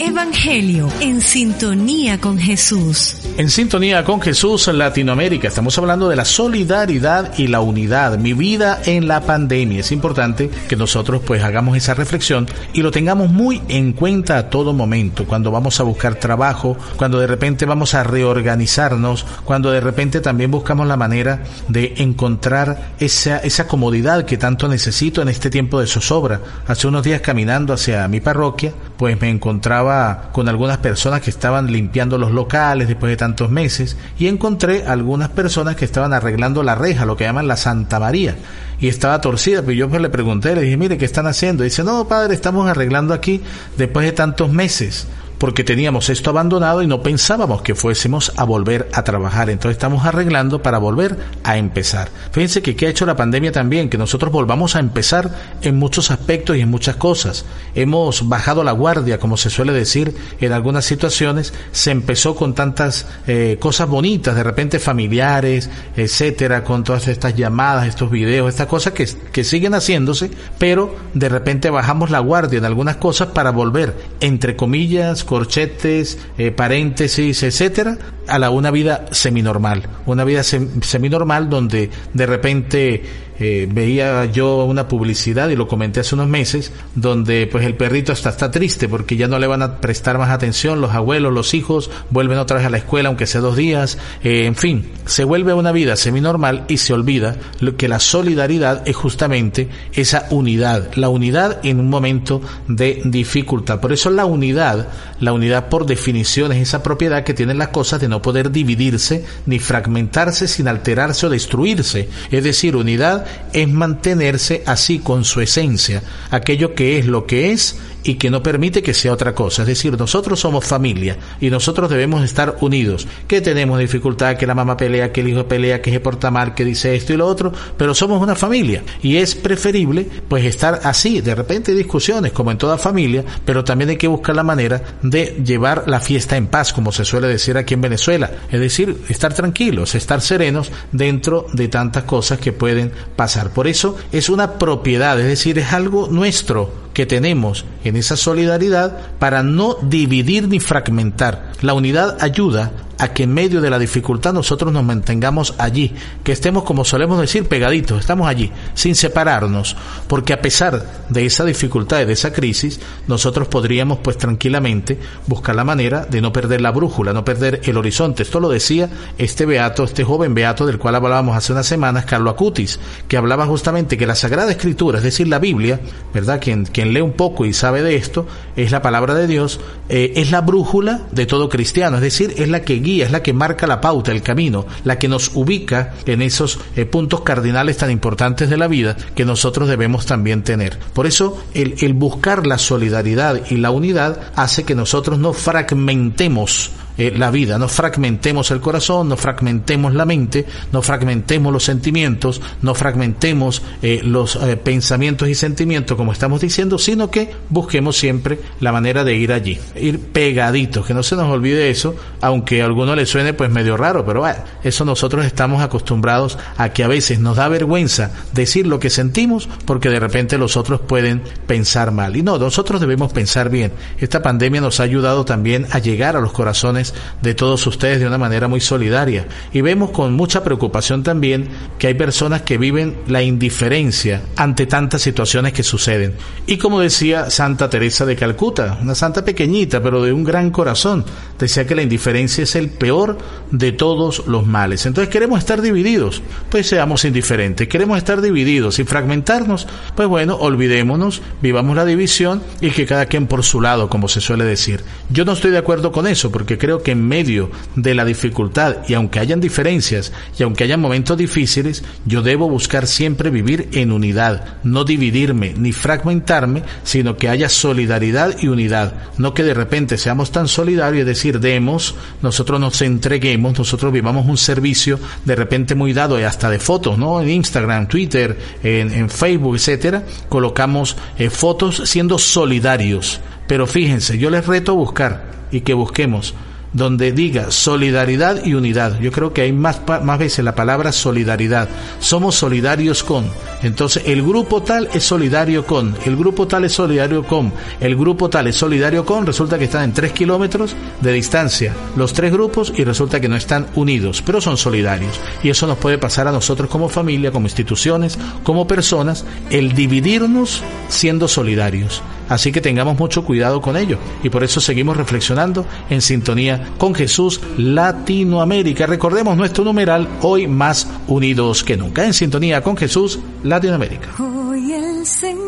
Evangelio 0.00 0.88
en 1.00 1.20
sintonía 1.20 2.18
con 2.18 2.38
Jesús. 2.38 3.16
En 3.36 3.50
sintonía 3.50 4.02
con 4.02 4.18
Jesús 4.18 4.66
en 4.68 4.78
Latinoamérica 4.78 5.48
estamos 5.48 5.76
hablando 5.76 6.08
de 6.08 6.16
la 6.16 6.24
solidaridad 6.24 7.36
y 7.36 7.48
la 7.48 7.60
unidad, 7.60 8.16
mi 8.16 8.32
vida 8.32 8.80
en 8.86 9.06
la 9.06 9.20
pandemia. 9.20 9.80
Es 9.80 9.92
importante 9.92 10.48
que 10.68 10.74
nosotros 10.74 11.20
pues 11.26 11.42
hagamos 11.42 11.76
esa 11.76 11.92
reflexión 11.92 12.48
y 12.72 12.80
lo 12.80 12.90
tengamos 12.90 13.30
muy 13.30 13.60
en 13.68 13.92
cuenta 13.92 14.38
a 14.38 14.48
todo 14.48 14.72
momento, 14.72 15.26
cuando 15.26 15.50
vamos 15.50 15.78
a 15.80 15.82
buscar 15.82 16.14
trabajo, 16.14 16.78
cuando 16.96 17.20
de 17.20 17.26
repente 17.26 17.66
vamos 17.66 17.92
a 17.92 18.02
reorganizarnos, 18.02 19.26
cuando 19.44 19.70
de 19.70 19.80
repente 19.80 20.22
también 20.22 20.50
buscamos 20.50 20.86
la 20.86 20.96
manera 20.96 21.42
de 21.68 21.92
encontrar 21.98 22.94
esa, 22.98 23.36
esa 23.40 23.68
comodidad 23.68 24.24
que 24.24 24.38
tanto 24.38 24.66
necesito 24.66 25.20
en 25.20 25.28
este 25.28 25.50
tiempo 25.50 25.78
de 25.78 25.86
zozobra. 25.86 26.40
Hace 26.66 26.86
unos 26.86 27.04
días 27.04 27.20
caminando 27.20 27.74
hacia 27.74 28.08
mi 28.08 28.20
parroquia, 28.20 28.72
pues 29.00 29.18
me 29.18 29.30
encontraba 29.30 30.28
con 30.30 30.46
algunas 30.50 30.76
personas 30.76 31.22
que 31.22 31.30
estaban 31.30 31.72
limpiando 31.72 32.18
los 32.18 32.32
locales 32.32 32.86
después 32.86 33.08
de 33.08 33.16
tantos 33.16 33.50
meses 33.50 33.96
y 34.18 34.26
encontré 34.26 34.84
algunas 34.86 35.30
personas 35.30 35.74
que 35.74 35.86
estaban 35.86 36.12
arreglando 36.12 36.62
la 36.62 36.74
reja, 36.74 37.06
lo 37.06 37.16
que 37.16 37.24
llaman 37.24 37.48
la 37.48 37.56
Santa 37.56 37.98
María, 37.98 38.36
y 38.78 38.88
estaba 38.88 39.18
torcida, 39.22 39.62
pero 39.62 39.72
yo 39.72 39.88
pues 39.88 40.02
le 40.02 40.10
pregunté, 40.10 40.54
le 40.54 40.60
dije, 40.60 40.76
mire, 40.76 40.98
¿qué 40.98 41.06
están 41.06 41.26
haciendo? 41.26 41.64
Y 41.64 41.68
dice, 41.68 41.82
no, 41.82 42.06
padre, 42.08 42.34
estamos 42.34 42.68
arreglando 42.68 43.14
aquí 43.14 43.40
después 43.78 44.04
de 44.04 44.12
tantos 44.12 44.52
meses 44.52 45.06
porque 45.40 45.64
teníamos 45.64 46.10
esto 46.10 46.28
abandonado 46.28 46.82
y 46.82 46.86
no 46.86 47.02
pensábamos 47.02 47.62
que 47.62 47.74
fuésemos 47.74 48.30
a 48.36 48.44
volver 48.44 48.90
a 48.92 49.04
trabajar. 49.04 49.48
Entonces 49.48 49.76
estamos 49.76 50.04
arreglando 50.04 50.62
para 50.62 50.76
volver 50.76 51.16
a 51.44 51.56
empezar. 51.56 52.10
Fíjense 52.30 52.60
que 52.60 52.76
qué 52.76 52.86
ha 52.86 52.90
hecho 52.90 53.06
la 53.06 53.16
pandemia 53.16 53.50
también, 53.50 53.88
que 53.88 53.96
nosotros 53.96 54.30
volvamos 54.30 54.76
a 54.76 54.80
empezar 54.80 55.30
en 55.62 55.76
muchos 55.76 56.10
aspectos 56.10 56.58
y 56.58 56.60
en 56.60 56.68
muchas 56.68 56.96
cosas. 56.96 57.46
Hemos 57.74 58.28
bajado 58.28 58.62
la 58.62 58.72
guardia, 58.72 59.18
como 59.18 59.38
se 59.38 59.48
suele 59.48 59.72
decir 59.72 60.14
en 60.42 60.52
algunas 60.52 60.84
situaciones. 60.84 61.54
Se 61.72 61.90
empezó 61.90 62.34
con 62.34 62.54
tantas 62.54 63.06
eh, 63.26 63.56
cosas 63.58 63.88
bonitas, 63.88 64.36
de 64.36 64.42
repente 64.42 64.78
familiares, 64.78 65.70
etcétera, 65.96 66.64
con 66.64 66.84
todas 66.84 67.08
estas 67.08 67.34
llamadas, 67.34 67.86
estos 67.86 68.10
videos, 68.10 68.50
estas 68.50 68.66
cosas 68.66 68.92
que, 68.92 69.08
que 69.32 69.42
siguen 69.42 69.72
haciéndose, 69.72 70.30
pero 70.58 70.94
de 71.14 71.30
repente 71.30 71.70
bajamos 71.70 72.10
la 72.10 72.18
guardia 72.18 72.58
en 72.58 72.66
algunas 72.66 72.96
cosas 72.96 73.28
para 73.28 73.52
volver, 73.52 73.96
entre 74.20 74.54
comillas, 74.54 75.24
corchetes, 75.30 76.18
eh, 76.38 76.50
paréntesis, 76.50 77.44
etcétera, 77.44 77.96
a 78.26 78.40
la 78.40 78.50
una 78.50 78.72
vida 78.72 79.06
seminormal, 79.12 79.88
una 80.06 80.24
vida 80.24 80.42
seminormal 80.42 81.48
donde 81.48 81.88
de 82.12 82.26
repente 82.26 83.02
eh, 83.40 83.66
veía 83.70 84.26
yo 84.26 84.64
una 84.64 84.86
publicidad 84.86 85.48
y 85.48 85.56
lo 85.56 85.66
comenté 85.66 86.00
hace 86.00 86.14
unos 86.14 86.28
meses 86.28 86.72
donde 86.94 87.48
pues 87.50 87.64
el 87.64 87.74
perrito 87.74 88.12
hasta 88.12 88.28
está 88.28 88.50
triste 88.50 88.88
porque 88.88 89.16
ya 89.16 89.28
no 89.28 89.38
le 89.38 89.46
van 89.46 89.62
a 89.62 89.78
prestar 89.78 90.18
más 90.18 90.30
atención 90.30 90.80
los 90.80 90.92
abuelos, 90.92 91.32
los 91.32 91.54
hijos 91.54 91.90
vuelven 92.10 92.38
otra 92.38 92.58
vez 92.58 92.66
a 92.66 92.70
la 92.70 92.76
escuela 92.76 93.08
aunque 93.08 93.26
sea 93.26 93.40
dos 93.40 93.56
días, 93.56 93.98
eh, 94.22 94.44
en 94.44 94.54
fin, 94.54 94.90
se 95.06 95.24
vuelve 95.24 95.54
una 95.54 95.72
vida 95.72 95.96
seminormal 95.96 96.66
y 96.68 96.76
se 96.76 96.92
olvida 96.92 97.36
lo 97.60 97.76
que 97.76 97.88
la 97.88 97.98
solidaridad 97.98 98.86
es 98.86 98.94
justamente 98.94 99.68
esa 99.94 100.26
unidad, 100.30 100.94
la 100.94 101.08
unidad 101.08 101.60
en 101.64 101.80
un 101.80 101.88
momento 101.88 102.42
de 102.68 103.00
dificultad. 103.04 103.80
Por 103.80 103.92
eso 103.92 104.10
la 104.10 104.26
unidad, 104.26 104.88
la 105.18 105.32
unidad 105.32 105.68
por 105.68 105.86
definición 105.86 106.52
es 106.52 106.60
esa 106.60 106.82
propiedad 106.82 107.24
que 107.24 107.34
tienen 107.34 107.58
las 107.58 107.68
cosas 107.68 108.00
de 108.00 108.08
no 108.08 108.20
poder 108.20 108.50
dividirse 108.50 109.24
ni 109.46 109.58
fragmentarse 109.58 110.46
sin 110.46 110.68
alterarse 110.68 111.26
o 111.26 111.30
destruirse. 111.30 112.08
Es 112.30 112.44
decir, 112.44 112.76
unidad 112.76 113.24
es 113.52 113.68
mantenerse 113.68 114.62
así 114.66 114.98
con 114.98 115.24
su 115.24 115.40
esencia, 115.40 116.02
aquello 116.30 116.74
que 116.74 116.98
es 116.98 117.06
lo 117.06 117.26
que 117.26 117.52
es 117.52 117.76
y 118.02 118.14
que 118.14 118.30
no 118.30 118.42
permite 118.42 118.82
que 118.82 118.94
sea 118.94 119.12
otra 119.12 119.34
cosa. 119.34 119.62
Es 119.62 119.68
decir, 119.68 119.98
nosotros 119.98 120.40
somos 120.40 120.64
familia 120.64 121.16
y 121.40 121.50
nosotros 121.50 121.90
debemos 121.90 122.22
estar 122.24 122.56
unidos. 122.60 123.06
Que 123.26 123.40
tenemos 123.40 123.78
dificultad, 123.78 124.36
que 124.36 124.46
la 124.46 124.54
mamá 124.54 124.76
pelea, 124.76 125.12
que 125.12 125.20
el 125.20 125.28
hijo 125.28 125.46
pelea, 125.46 125.82
que 125.82 125.90
se 125.90 126.00
porta 126.00 126.30
mal, 126.30 126.54
que 126.54 126.64
dice 126.64 126.94
esto 126.94 127.12
y 127.12 127.16
lo 127.16 127.26
otro, 127.26 127.52
pero 127.76 127.94
somos 127.94 128.22
una 128.22 128.34
familia 128.34 128.82
y 129.02 129.16
es 129.16 129.34
preferible 129.34 130.06
pues 130.28 130.44
estar 130.44 130.80
así. 130.84 131.20
De 131.20 131.34
repente 131.34 131.72
hay 131.72 131.78
discusiones 131.78 132.32
como 132.32 132.50
en 132.50 132.58
toda 132.58 132.78
familia, 132.78 133.24
pero 133.44 133.64
también 133.64 133.90
hay 133.90 133.96
que 133.96 134.08
buscar 134.08 134.36
la 134.36 134.42
manera 134.42 134.82
de 135.02 135.40
llevar 135.44 135.84
la 135.86 136.00
fiesta 136.00 136.36
en 136.36 136.46
paz, 136.46 136.72
como 136.72 136.92
se 136.92 137.04
suele 137.04 137.28
decir 137.28 137.56
aquí 137.56 137.74
en 137.74 137.80
Venezuela. 137.80 138.30
Es 138.50 138.60
decir, 138.60 139.02
estar 139.08 139.34
tranquilos, 139.34 139.94
estar 139.94 140.20
serenos 140.20 140.70
dentro 140.92 141.46
de 141.52 141.68
tantas 141.68 142.04
cosas 142.04 142.38
que 142.38 142.52
pueden 142.52 142.92
pasar. 143.16 143.50
Por 143.50 143.66
eso 143.66 143.96
es 144.12 144.28
una 144.28 144.58
propiedad, 144.58 145.18
es 145.20 145.26
decir, 145.26 145.58
es 145.58 145.72
algo 145.72 146.08
nuestro 146.10 146.89
que 147.00 147.06
tenemos 147.06 147.64
en 147.82 147.96
esa 147.96 148.14
solidaridad 148.14 148.98
para 149.18 149.42
no 149.42 149.78
dividir 149.80 150.48
ni 150.48 150.60
fragmentar. 150.60 151.49
La 151.60 151.74
unidad 151.74 152.16
ayuda 152.20 152.72
a 153.00 153.14
que 153.14 153.22
en 153.22 153.32
medio 153.32 153.60
de 153.60 153.70
la 153.70 153.78
dificultad 153.78 154.34
nosotros 154.34 154.72
nos 154.72 154.84
mantengamos 154.84 155.54
allí, 155.58 155.94
que 156.22 156.32
estemos, 156.32 156.64
como 156.64 156.84
solemos 156.84 157.18
decir, 157.18 157.48
pegaditos, 157.48 157.98
estamos 157.98 158.28
allí, 158.28 158.52
sin 158.74 158.94
separarnos, 158.94 159.74
porque 160.06 160.34
a 160.34 160.42
pesar 160.42 160.84
de 161.08 161.24
esa 161.24 161.44
dificultad 161.44 162.02
y 162.02 162.04
de 162.04 162.12
esa 162.12 162.32
crisis, 162.32 162.78
nosotros 163.08 163.48
podríamos 163.48 163.98
pues 164.00 164.18
tranquilamente 164.18 164.98
buscar 165.26 165.56
la 165.56 165.64
manera 165.64 166.04
de 166.04 166.20
no 166.20 166.32
perder 166.32 166.60
la 166.60 166.72
brújula, 166.72 167.14
no 167.14 167.24
perder 167.24 167.62
el 167.64 167.78
horizonte. 167.78 168.22
Esto 168.22 168.38
lo 168.38 168.50
decía 168.50 168.90
este 169.16 169.46
beato, 169.46 169.84
este 169.84 170.04
joven 170.04 170.34
beato 170.34 170.66
del 170.66 170.78
cual 170.78 170.94
hablábamos 170.94 171.36
hace 171.36 171.52
unas 171.52 171.66
semanas, 171.66 172.04
Carlo 172.04 172.28
Acutis, 172.28 172.78
que 173.08 173.16
hablaba 173.16 173.46
justamente 173.46 173.96
que 173.96 174.06
la 174.06 174.14
Sagrada 174.14 174.50
Escritura, 174.50 174.98
es 174.98 175.04
decir, 175.04 175.26
la 175.26 175.38
Biblia, 175.38 175.80
¿verdad? 176.12 176.38
Quien, 176.40 176.66
quien 176.66 176.92
lee 176.92 177.00
un 177.00 177.12
poco 177.12 177.46
y 177.46 177.54
sabe 177.54 177.82
de 177.82 177.96
esto, 177.96 178.26
es 178.56 178.72
la 178.72 178.82
palabra 178.82 179.14
de 179.14 179.26
Dios, 179.26 179.58
eh, 179.88 180.12
es 180.16 180.30
la 180.30 180.42
brújula 180.42 181.00
de 181.12 181.24
todo 181.24 181.48
cristiano, 181.50 181.96
es 181.96 182.02
decir, 182.02 182.32
es 182.38 182.48
la 182.48 182.62
que 182.62 182.74
guía 182.76 183.04
es 183.04 183.10
la 183.10 183.22
que 183.22 183.32
marca 183.32 183.66
la 183.66 183.80
pauta, 183.80 184.12
el 184.12 184.22
camino, 184.22 184.66
la 184.84 184.98
que 184.98 185.08
nos 185.08 185.32
ubica 185.34 185.94
en 186.06 186.22
esos 186.22 186.58
eh, 186.76 186.86
puntos 186.86 187.20
cardinales 187.20 187.76
tan 187.76 187.90
importantes 187.90 188.48
de 188.48 188.56
la 188.56 188.68
vida 188.68 188.96
que 189.14 189.24
nosotros 189.24 189.68
debemos 189.68 190.06
también 190.06 190.42
tener. 190.42 190.78
Por 190.94 191.06
eso 191.06 191.42
el, 191.54 191.74
el 191.80 191.94
buscar 191.94 192.46
la 192.46 192.58
solidaridad 192.58 193.40
y 193.50 193.56
la 193.56 193.70
unidad 193.70 194.32
hace 194.34 194.64
que 194.64 194.74
nosotros 194.74 195.18
no 195.18 195.32
fragmentemos 195.32 196.70
eh, 196.98 197.12
la 197.16 197.30
vida, 197.30 197.58
no 197.58 197.68
fragmentemos 197.68 198.50
el 198.50 198.60
corazón, 198.60 199.08
no 199.08 199.16
fragmentemos 199.16 199.94
la 199.94 200.04
mente, 200.04 200.46
no 200.72 200.82
fragmentemos 200.82 201.52
los 201.52 201.64
sentimientos, 201.64 202.40
no 202.62 202.74
fragmentemos 202.74 203.62
eh, 203.82 204.00
los 204.04 204.36
eh, 204.36 204.56
pensamientos 204.56 205.28
y 205.28 205.34
sentimientos 205.34 205.96
como 205.96 206.12
estamos 206.12 206.40
diciendo, 206.40 206.78
sino 206.78 207.10
que 207.10 207.32
busquemos 207.48 207.96
siempre 207.96 208.40
la 208.60 208.72
manera 208.72 209.04
de 209.04 209.14
ir 209.14 209.32
allí, 209.32 209.58
ir 209.76 210.00
pegaditos, 210.00 210.86
que 210.86 210.94
no 210.94 211.02
se 211.02 211.16
nos 211.16 211.30
olvide 211.30 211.70
eso, 211.70 211.94
aunque 212.20 212.62
a 212.62 212.66
alguno 212.66 212.94
le 212.94 213.06
suene 213.06 213.32
pues 213.34 213.50
medio 213.50 213.76
raro, 213.76 214.04
pero 214.04 214.20
bueno, 214.20 214.40
eso 214.62 214.84
nosotros 214.84 215.24
estamos 215.24 215.62
acostumbrados 215.62 216.38
a 216.56 216.70
que 216.70 216.84
a 216.84 216.88
veces 216.88 217.20
nos 217.20 217.36
da 217.36 217.48
vergüenza 217.48 218.10
decir 218.32 218.66
lo 218.66 218.78
que 218.78 218.90
sentimos 218.90 219.48
porque 219.64 219.88
de 219.88 220.00
repente 220.00 220.38
los 220.38 220.56
otros 220.56 220.80
pueden 220.80 221.22
pensar 221.46 221.90
mal. 221.92 222.16
Y 222.16 222.22
no, 222.22 222.38
nosotros 222.38 222.80
debemos 222.80 223.12
pensar 223.12 223.50
bien. 223.50 223.72
Esta 223.98 224.22
pandemia 224.22 224.60
nos 224.60 224.80
ha 224.80 224.84
ayudado 224.84 225.24
también 225.24 225.66
a 225.70 225.78
llegar 225.78 226.16
a 226.16 226.20
los 226.20 226.32
corazones 226.32 226.79
de 227.22 227.34
todos 227.34 227.66
ustedes 227.66 228.00
de 228.00 228.06
una 228.06 228.18
manera 228.18 228.48
muy 228.48 228.60
solidaria. 228.60 229.26
Y 229.52 229.60
vemos 229.60 229.90
con 229.90 230.12
mucha 230.14 230.42
preocupación 230.42 231.02
también 231.02 231.48
que 231.78 231.86
hay 231.86 231.94
personas 231.94 232.42
que 232.42 232.58
viven 232.58 232.96
la 233.08 233.22
indiferencia 233.22 234.22
ante 234.36 234.66
tantas 234.66 235.02
situaciones 235.02 235.52
que 235.52 235.62
suceden. 235.62 236.14
Y 236.46 236.58
como 236.58 236.80
decía 236.80 237.30
Santa 237.30 237.70
Teresa 237.70 238.06
de 238.06 238.16
Calcuta, 238.16 238.78
una 238.80 238.94
santa 238.94 239.24
pequeñita, 239.24 239.82
pero 239.82 240.02
de 240.02 240.12
un 240.12 240.24
gran 240.24 240.50
corazón, 240.50 241.04
decía 241.38 241.66
que 241.66 241.74
la 241.74 241.82
indiferencia 241.82 242.44
es 242.44 242.56
el 242.56 242.70
peor 242.70 243.18
de 243.50 243.72
todos 243.72 244.26
los 244.26 244.46
males. 244.46 244.86
Entonces 244.86 245.12
queremos 245.12 245.38
estar 245.38 245.60
divididos, 245.62 246.22
pues 246.50 246.68
seamos 246.68 247.04
indiferentes. 247.04 247.68
Queremos 247.68 247.98
estar 247.98 248.20
divididos 248.20 248.78
y 248.78 248.84
fragmentarnos, 248.84 249.66
pues 249.94 250.08
bueno, 250.08 250.36
olvidémonos, 250.36 251.22
vivamos 251.42 251.76
la 251.76 251.84
división 251.84 252.42
y 252.60 252.70
que 252.70 252.86
cada 252.86 253.06
quien 253.06 253.26
por 253.26 253.42
su 253.42 253.60
lado, 253.60 253.88
como 253.88 254.08
se 254.08 254.20
suele 254.20 254.44
decir. 254.44 254.82
Yo 255.08 255.24
no 255.24 255.32
estoy 255.32 255.50
de 255.50 255.58
acuerdo 255.58 255.92
con 255.92 256.06
eso, 256.06 256.30
porque 256.30 256.58
creo 256.58 256.69
que 256.78 256.92
en 256.92 257.06
medio 257.06 257.50
de 257.76 257.94
la 257.94 258.04
dificultad 258.04 258.76
y 258.88 258.94
aunque 258.94 259.18
hayan 259.18 259.40
diferencias 259.40 260.12
y 260.38 260.42
aunque 260.42 260.64
hayan 260.64 260.80
momentos 260.80 261.18
difíciles, 261.18 261.84
yo 262.06 262.22
debo 262.22 262.48
buscar 262.48 262.86
siempre 262.86 263.30
vivir 263.30 263.68
en 263.72 263.92
unidad, 263.92 264.58
no 264.64 264.84
dividirme 264.84 265.54
ni 265.56 265.72
fragmentarme, 265.72 266.62
sino 266.82 267.16
que 267.16 267.28
haya 267.28 267.48
solidaridad 267.48 268.36
y 268.40 268.48
unidad. 268.48 268.94
No 269.18 269.34
que 269.34 269.42
de 269.42 269.54
repente 269.54 269.98
seamos 269.98 270.32
tan 270.32 270.48
solidarios, 270.48 271.00
es 271.00 271.06
decir, 271.06 271.40
demos, 271.40 271.94
nosotros 272.22 272.60
nos 272.60 272.80
entreguemos, 272.82 273.58
nosotros 273.58 273.92
vivamos 273.92 274.26
un 274.26 274.36
servicio 274.36 274.98
de 275.24 275.36
repente 275.36 275.74
muy 275.74 275.92
dado 275.92 276.18
y 276.18 276.22
hasta 276.22 276.50
de 276.50 276.58
fotos, 276.58 276.98
¿no? 276.98 277.20
En 277.20 277.28
Instagram, 277.30 277.88
Twitter, 277.88 278.38
en, 278.62 279.10
Facebook, 279.10 279.56
etcétera, 279.56 280.04
colocamos 280.28 280.96
eh, 281.18 281.30
fotos 281.30 281.82
siendo 281.84 282.18
solidarios. 282.18 283.20
Pero 283.46 283.66
fíjense, 283.66 284.18
yo 284.18 284.30
les 284.30 284.46
reto 284.46 284.72
a 284.72 284.76
buscar 284.76 285.30
y 285.50 285.62
que 285.62 285.74
busquemos 285.74 286.34
donde 286.72 287.12
diga 287.12 287.50
solidaridad 287.50 288.44
y 288.44 288.54
unidad. 288.54 289.00
Yo 289.00 289.12
creo 289.12 289.32
que 289.32 289.42
hay 289.42 289.52
más, 289.52 289.80
más 290.02 290.18
veces 290.18 290.44
la 290.44 290.54
palabra 290.54 290.92
solidaridad. 290.92 291.68
Somos 291.98 292.34
solidarios 292.36 293.02
con. 293.02 293.26
Entonces, 293.62 294.04
el 294.06 294.22
grupo 294.22 294.62
tal 294.62 294.88
es 294.94 295.04
solidario 295.04 295.66
con. 295.66 295.96
El 296.04 296.16
grupo 296.16 296.46
tal 296.46 296.64
es 296.64 296.72
solidario 296.72 297.24
con. 297.24 297.52
El 297.80 297.96
grupo 297.96 298.30
tal 298.30 298.46
es 298.46 298.56
solidario 298.56 299.04
con. 299.04 299.26
Resulta 299.26 299.58
que 299.58 299.64
están 299.64 299.84
en 299.84 299.92
tres 299.92 300.12
kilómetros 300.12 300.74
de 301.00 301.12
distancia 301.12 301.74
los 301.96 302.12
tres 302.12 302.32
grupos 302.32 302.72
y 302.76 302.84
resulta 302.84 303.20
que 303.20 303.28
no 303.28 303.36
están 303.36 303.66
unidos, 303.74 304.22
pero 304.24 304.40
son 304.40 304.56
solidarios. 304.56 305.20
Y 305.42 305.50
eso 305.50 305.66
nos 305.66 305.78
puede 305.78 305.98
pasar 305.98 306.28
a 306.28 306.32
nosotros 306.32 306.70
como 306.70 306.88
familia, 306.88 307.30
como 307.30 307.46
instituciones, 307.46 308.18
como 308.42 308.66
personas, 308.66 309.24
el 309.50 309.72
dividirnos 309.72 310.62
siendo 310.88 311.28
solidarios. 311.28 312.02
Así 312.28 312.52
que 312.52 312.60
tengamos 312.60 312.96
mucho 312.98 313.24
cuidado 313.24 313.60
con 313.60 313.76
ello. 313.76 313.98
Y 314.22 314.28
por 314.28 314.44
eso 314.44 314.60
seguimos 314.60 314.96
reflexionando 314.96 315.66
en 315.88 316.00
sintonía 316.00 316.59
con 316.78 316.94
Jesús 316.94 317.40
Latinoamérica. 317.56 318.86
Recordemos 318.86 319.36
nuestro 319.36 319.64
numeral 319.64 320.08
hoy 320.22 320.46
más 320.46 320.86
unidos 321.08 321.64
que 321.64 321.76
nunca. 321.76 322.04
En 322.04 322.14
sintonía 322.14 322.62
con 322.62 322.76
Jesús 322.76 323.18
Latinoamérica. 323.42 324.10
Hoy 324.18 324.72
el 324.72 325.06
Señor 325.06 325.40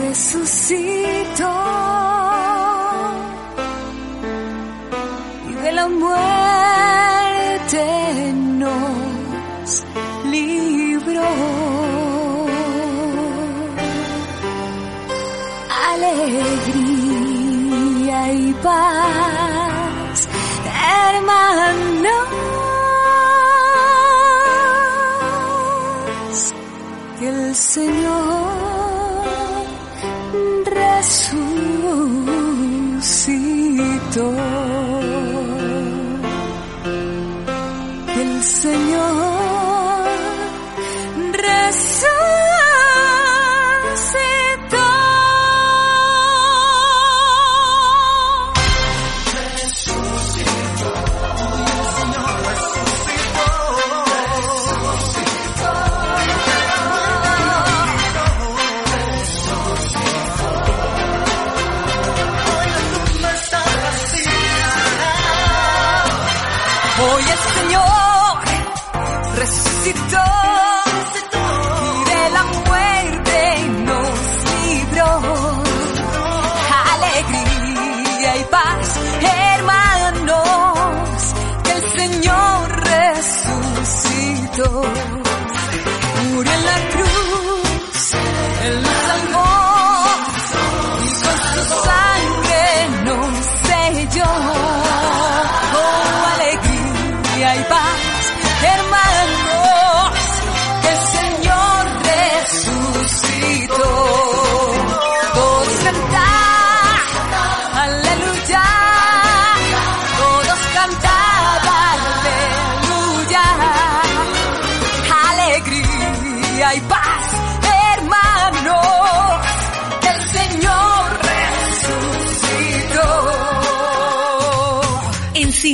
resucitó 0.00 1.67
Señor 27.58 28.27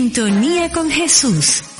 sintonía 0.04 0.70
con 0.70 0.90
Jesús, 0.90 1.62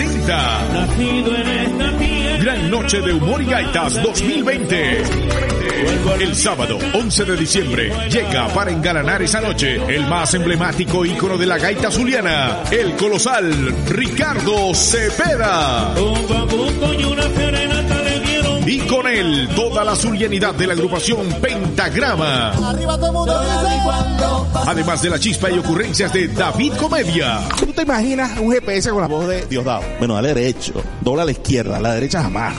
presenta 0.00 0.66
Gran 2.40 2.70
Noche 2.70 3.00
de 3.02 3.12
Humor 3.12 3.42
y 3.42 3.46
Gaitas 3.46 4.02
2020. 4.02 5.02
El 6.20 6.34
sábado 6.34 6.78
11 6.94 7.24
de 7.26 7.36
diciembre 7.36 7.92
llega 8.08 8.48
para 8.48 8.70
engalanar 8.70 9.20
esa 9.20 9.42
noche 9.42 9.76
el 9.94 10.06
más 10.06 10.32
emblemático 10.32 11.04
ícono 11.04 11.36
de 11.36 11.46
la 11.46 11.58
gaita 11.58 11.90
zuliana, 11.90 12.62
el 12.70 12.96
colosal 12.96 13.74
Ricardo 13.88 14.74
Cepeda. 14.74 15.94
Y 16.98 17.69
con 18.78 19.06
él 19.06 19.48
toda 19.56 19.84
la 19.84 19.96
zulianidad 19.96 20.54
de 20.54 20.66
la 20.66 20.74
agrupación 20.74 21.26
Pentagrama. 21.40 22.52
Además 24.66 25.02
de 25.02 25.10
la 25.10 25.18
chispa 25.18 25.50
y 25.50 25.58
ocurrencias 25.58 26.12
de 26.12 26.28
David 26.28 26.74
Comedia. 26.74 27.40
¿Tú 27.58 27.66
te 27.66 27.82
imaginas 27.82 28.38
un 28.38 28.52
GPS 28.52 28.90
con 28.90 29.00
la 29.00 29.08
voz 29.08 29.26
de 29.26 29.46
Diosdado? 29.46 29.82
Bueno, 29.98 30.14
dale 30.14 30.34
derecho, 30.34 30.74
dobla 31.00 31.22
a 31.22 31.24
la 31.24 31.32
izquierda, 31.32 31.78
a 31.78 31.80
la 31.80 31.94
derecha 31.94 32.22
jamás. 32.22 32.54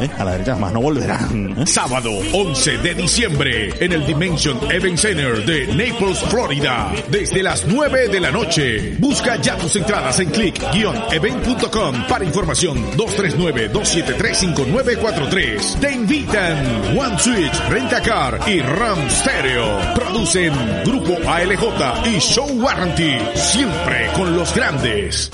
¿Eh? 0.00 0.10
A 0.18 0.24
la 0.24 0.32
derecha 0.32 0.54
jamás, 0.54 0.72
no 0.72 0.80
volverán. 0.80 1.54
¿eh? 1.58 1.66
Sábado 1.66 2.10
11 2.32 2.78
de 2.78 2.94
diciembre 2.94 3.74
en 3.78 3.92
el 3.92 4.06
Dimension 4.06 4.58
Event 4.70 4.98
Center 4.98 5.44
de 5.44 5.66
Naples, 5.68 6.18
Florida. 6.28 6.92
Desde 7.10 7.42
las 7.42 7.66
9 7.66 8.08
de 8.08 8.20
la 8.20 8.30
noche. 8.30 8.96
Busca 8.98 9.36
ya 9.36 9.56
tus 9.56 9.76
entradas 9.76 10.18
en 10.20 10.30
click-event.com 10.30 12.06
para 12.08 12.24
información 12.24 12.78
239-273-5943. 12.96 15.78
Te 15.80 15.92
invitan 15.92 16.96
One 16.98 17.18
Switch, 17.18 17.52
Rentacar 17.68 18.40
y 18.46 18.60
Ram 18.60 19.10
Stereo. 19.10 19.78
Producen 19.94 20.52
Grupo 20.84 21.16
ALJ 21.28 22.06
y 22.06 22.18
Show 22.18 22.48
Warranty. 22.60 23.16
Siempre 23.34 24.08
con 24.16 24.36
los 24.36 24.54
grandes. 24.54 25.30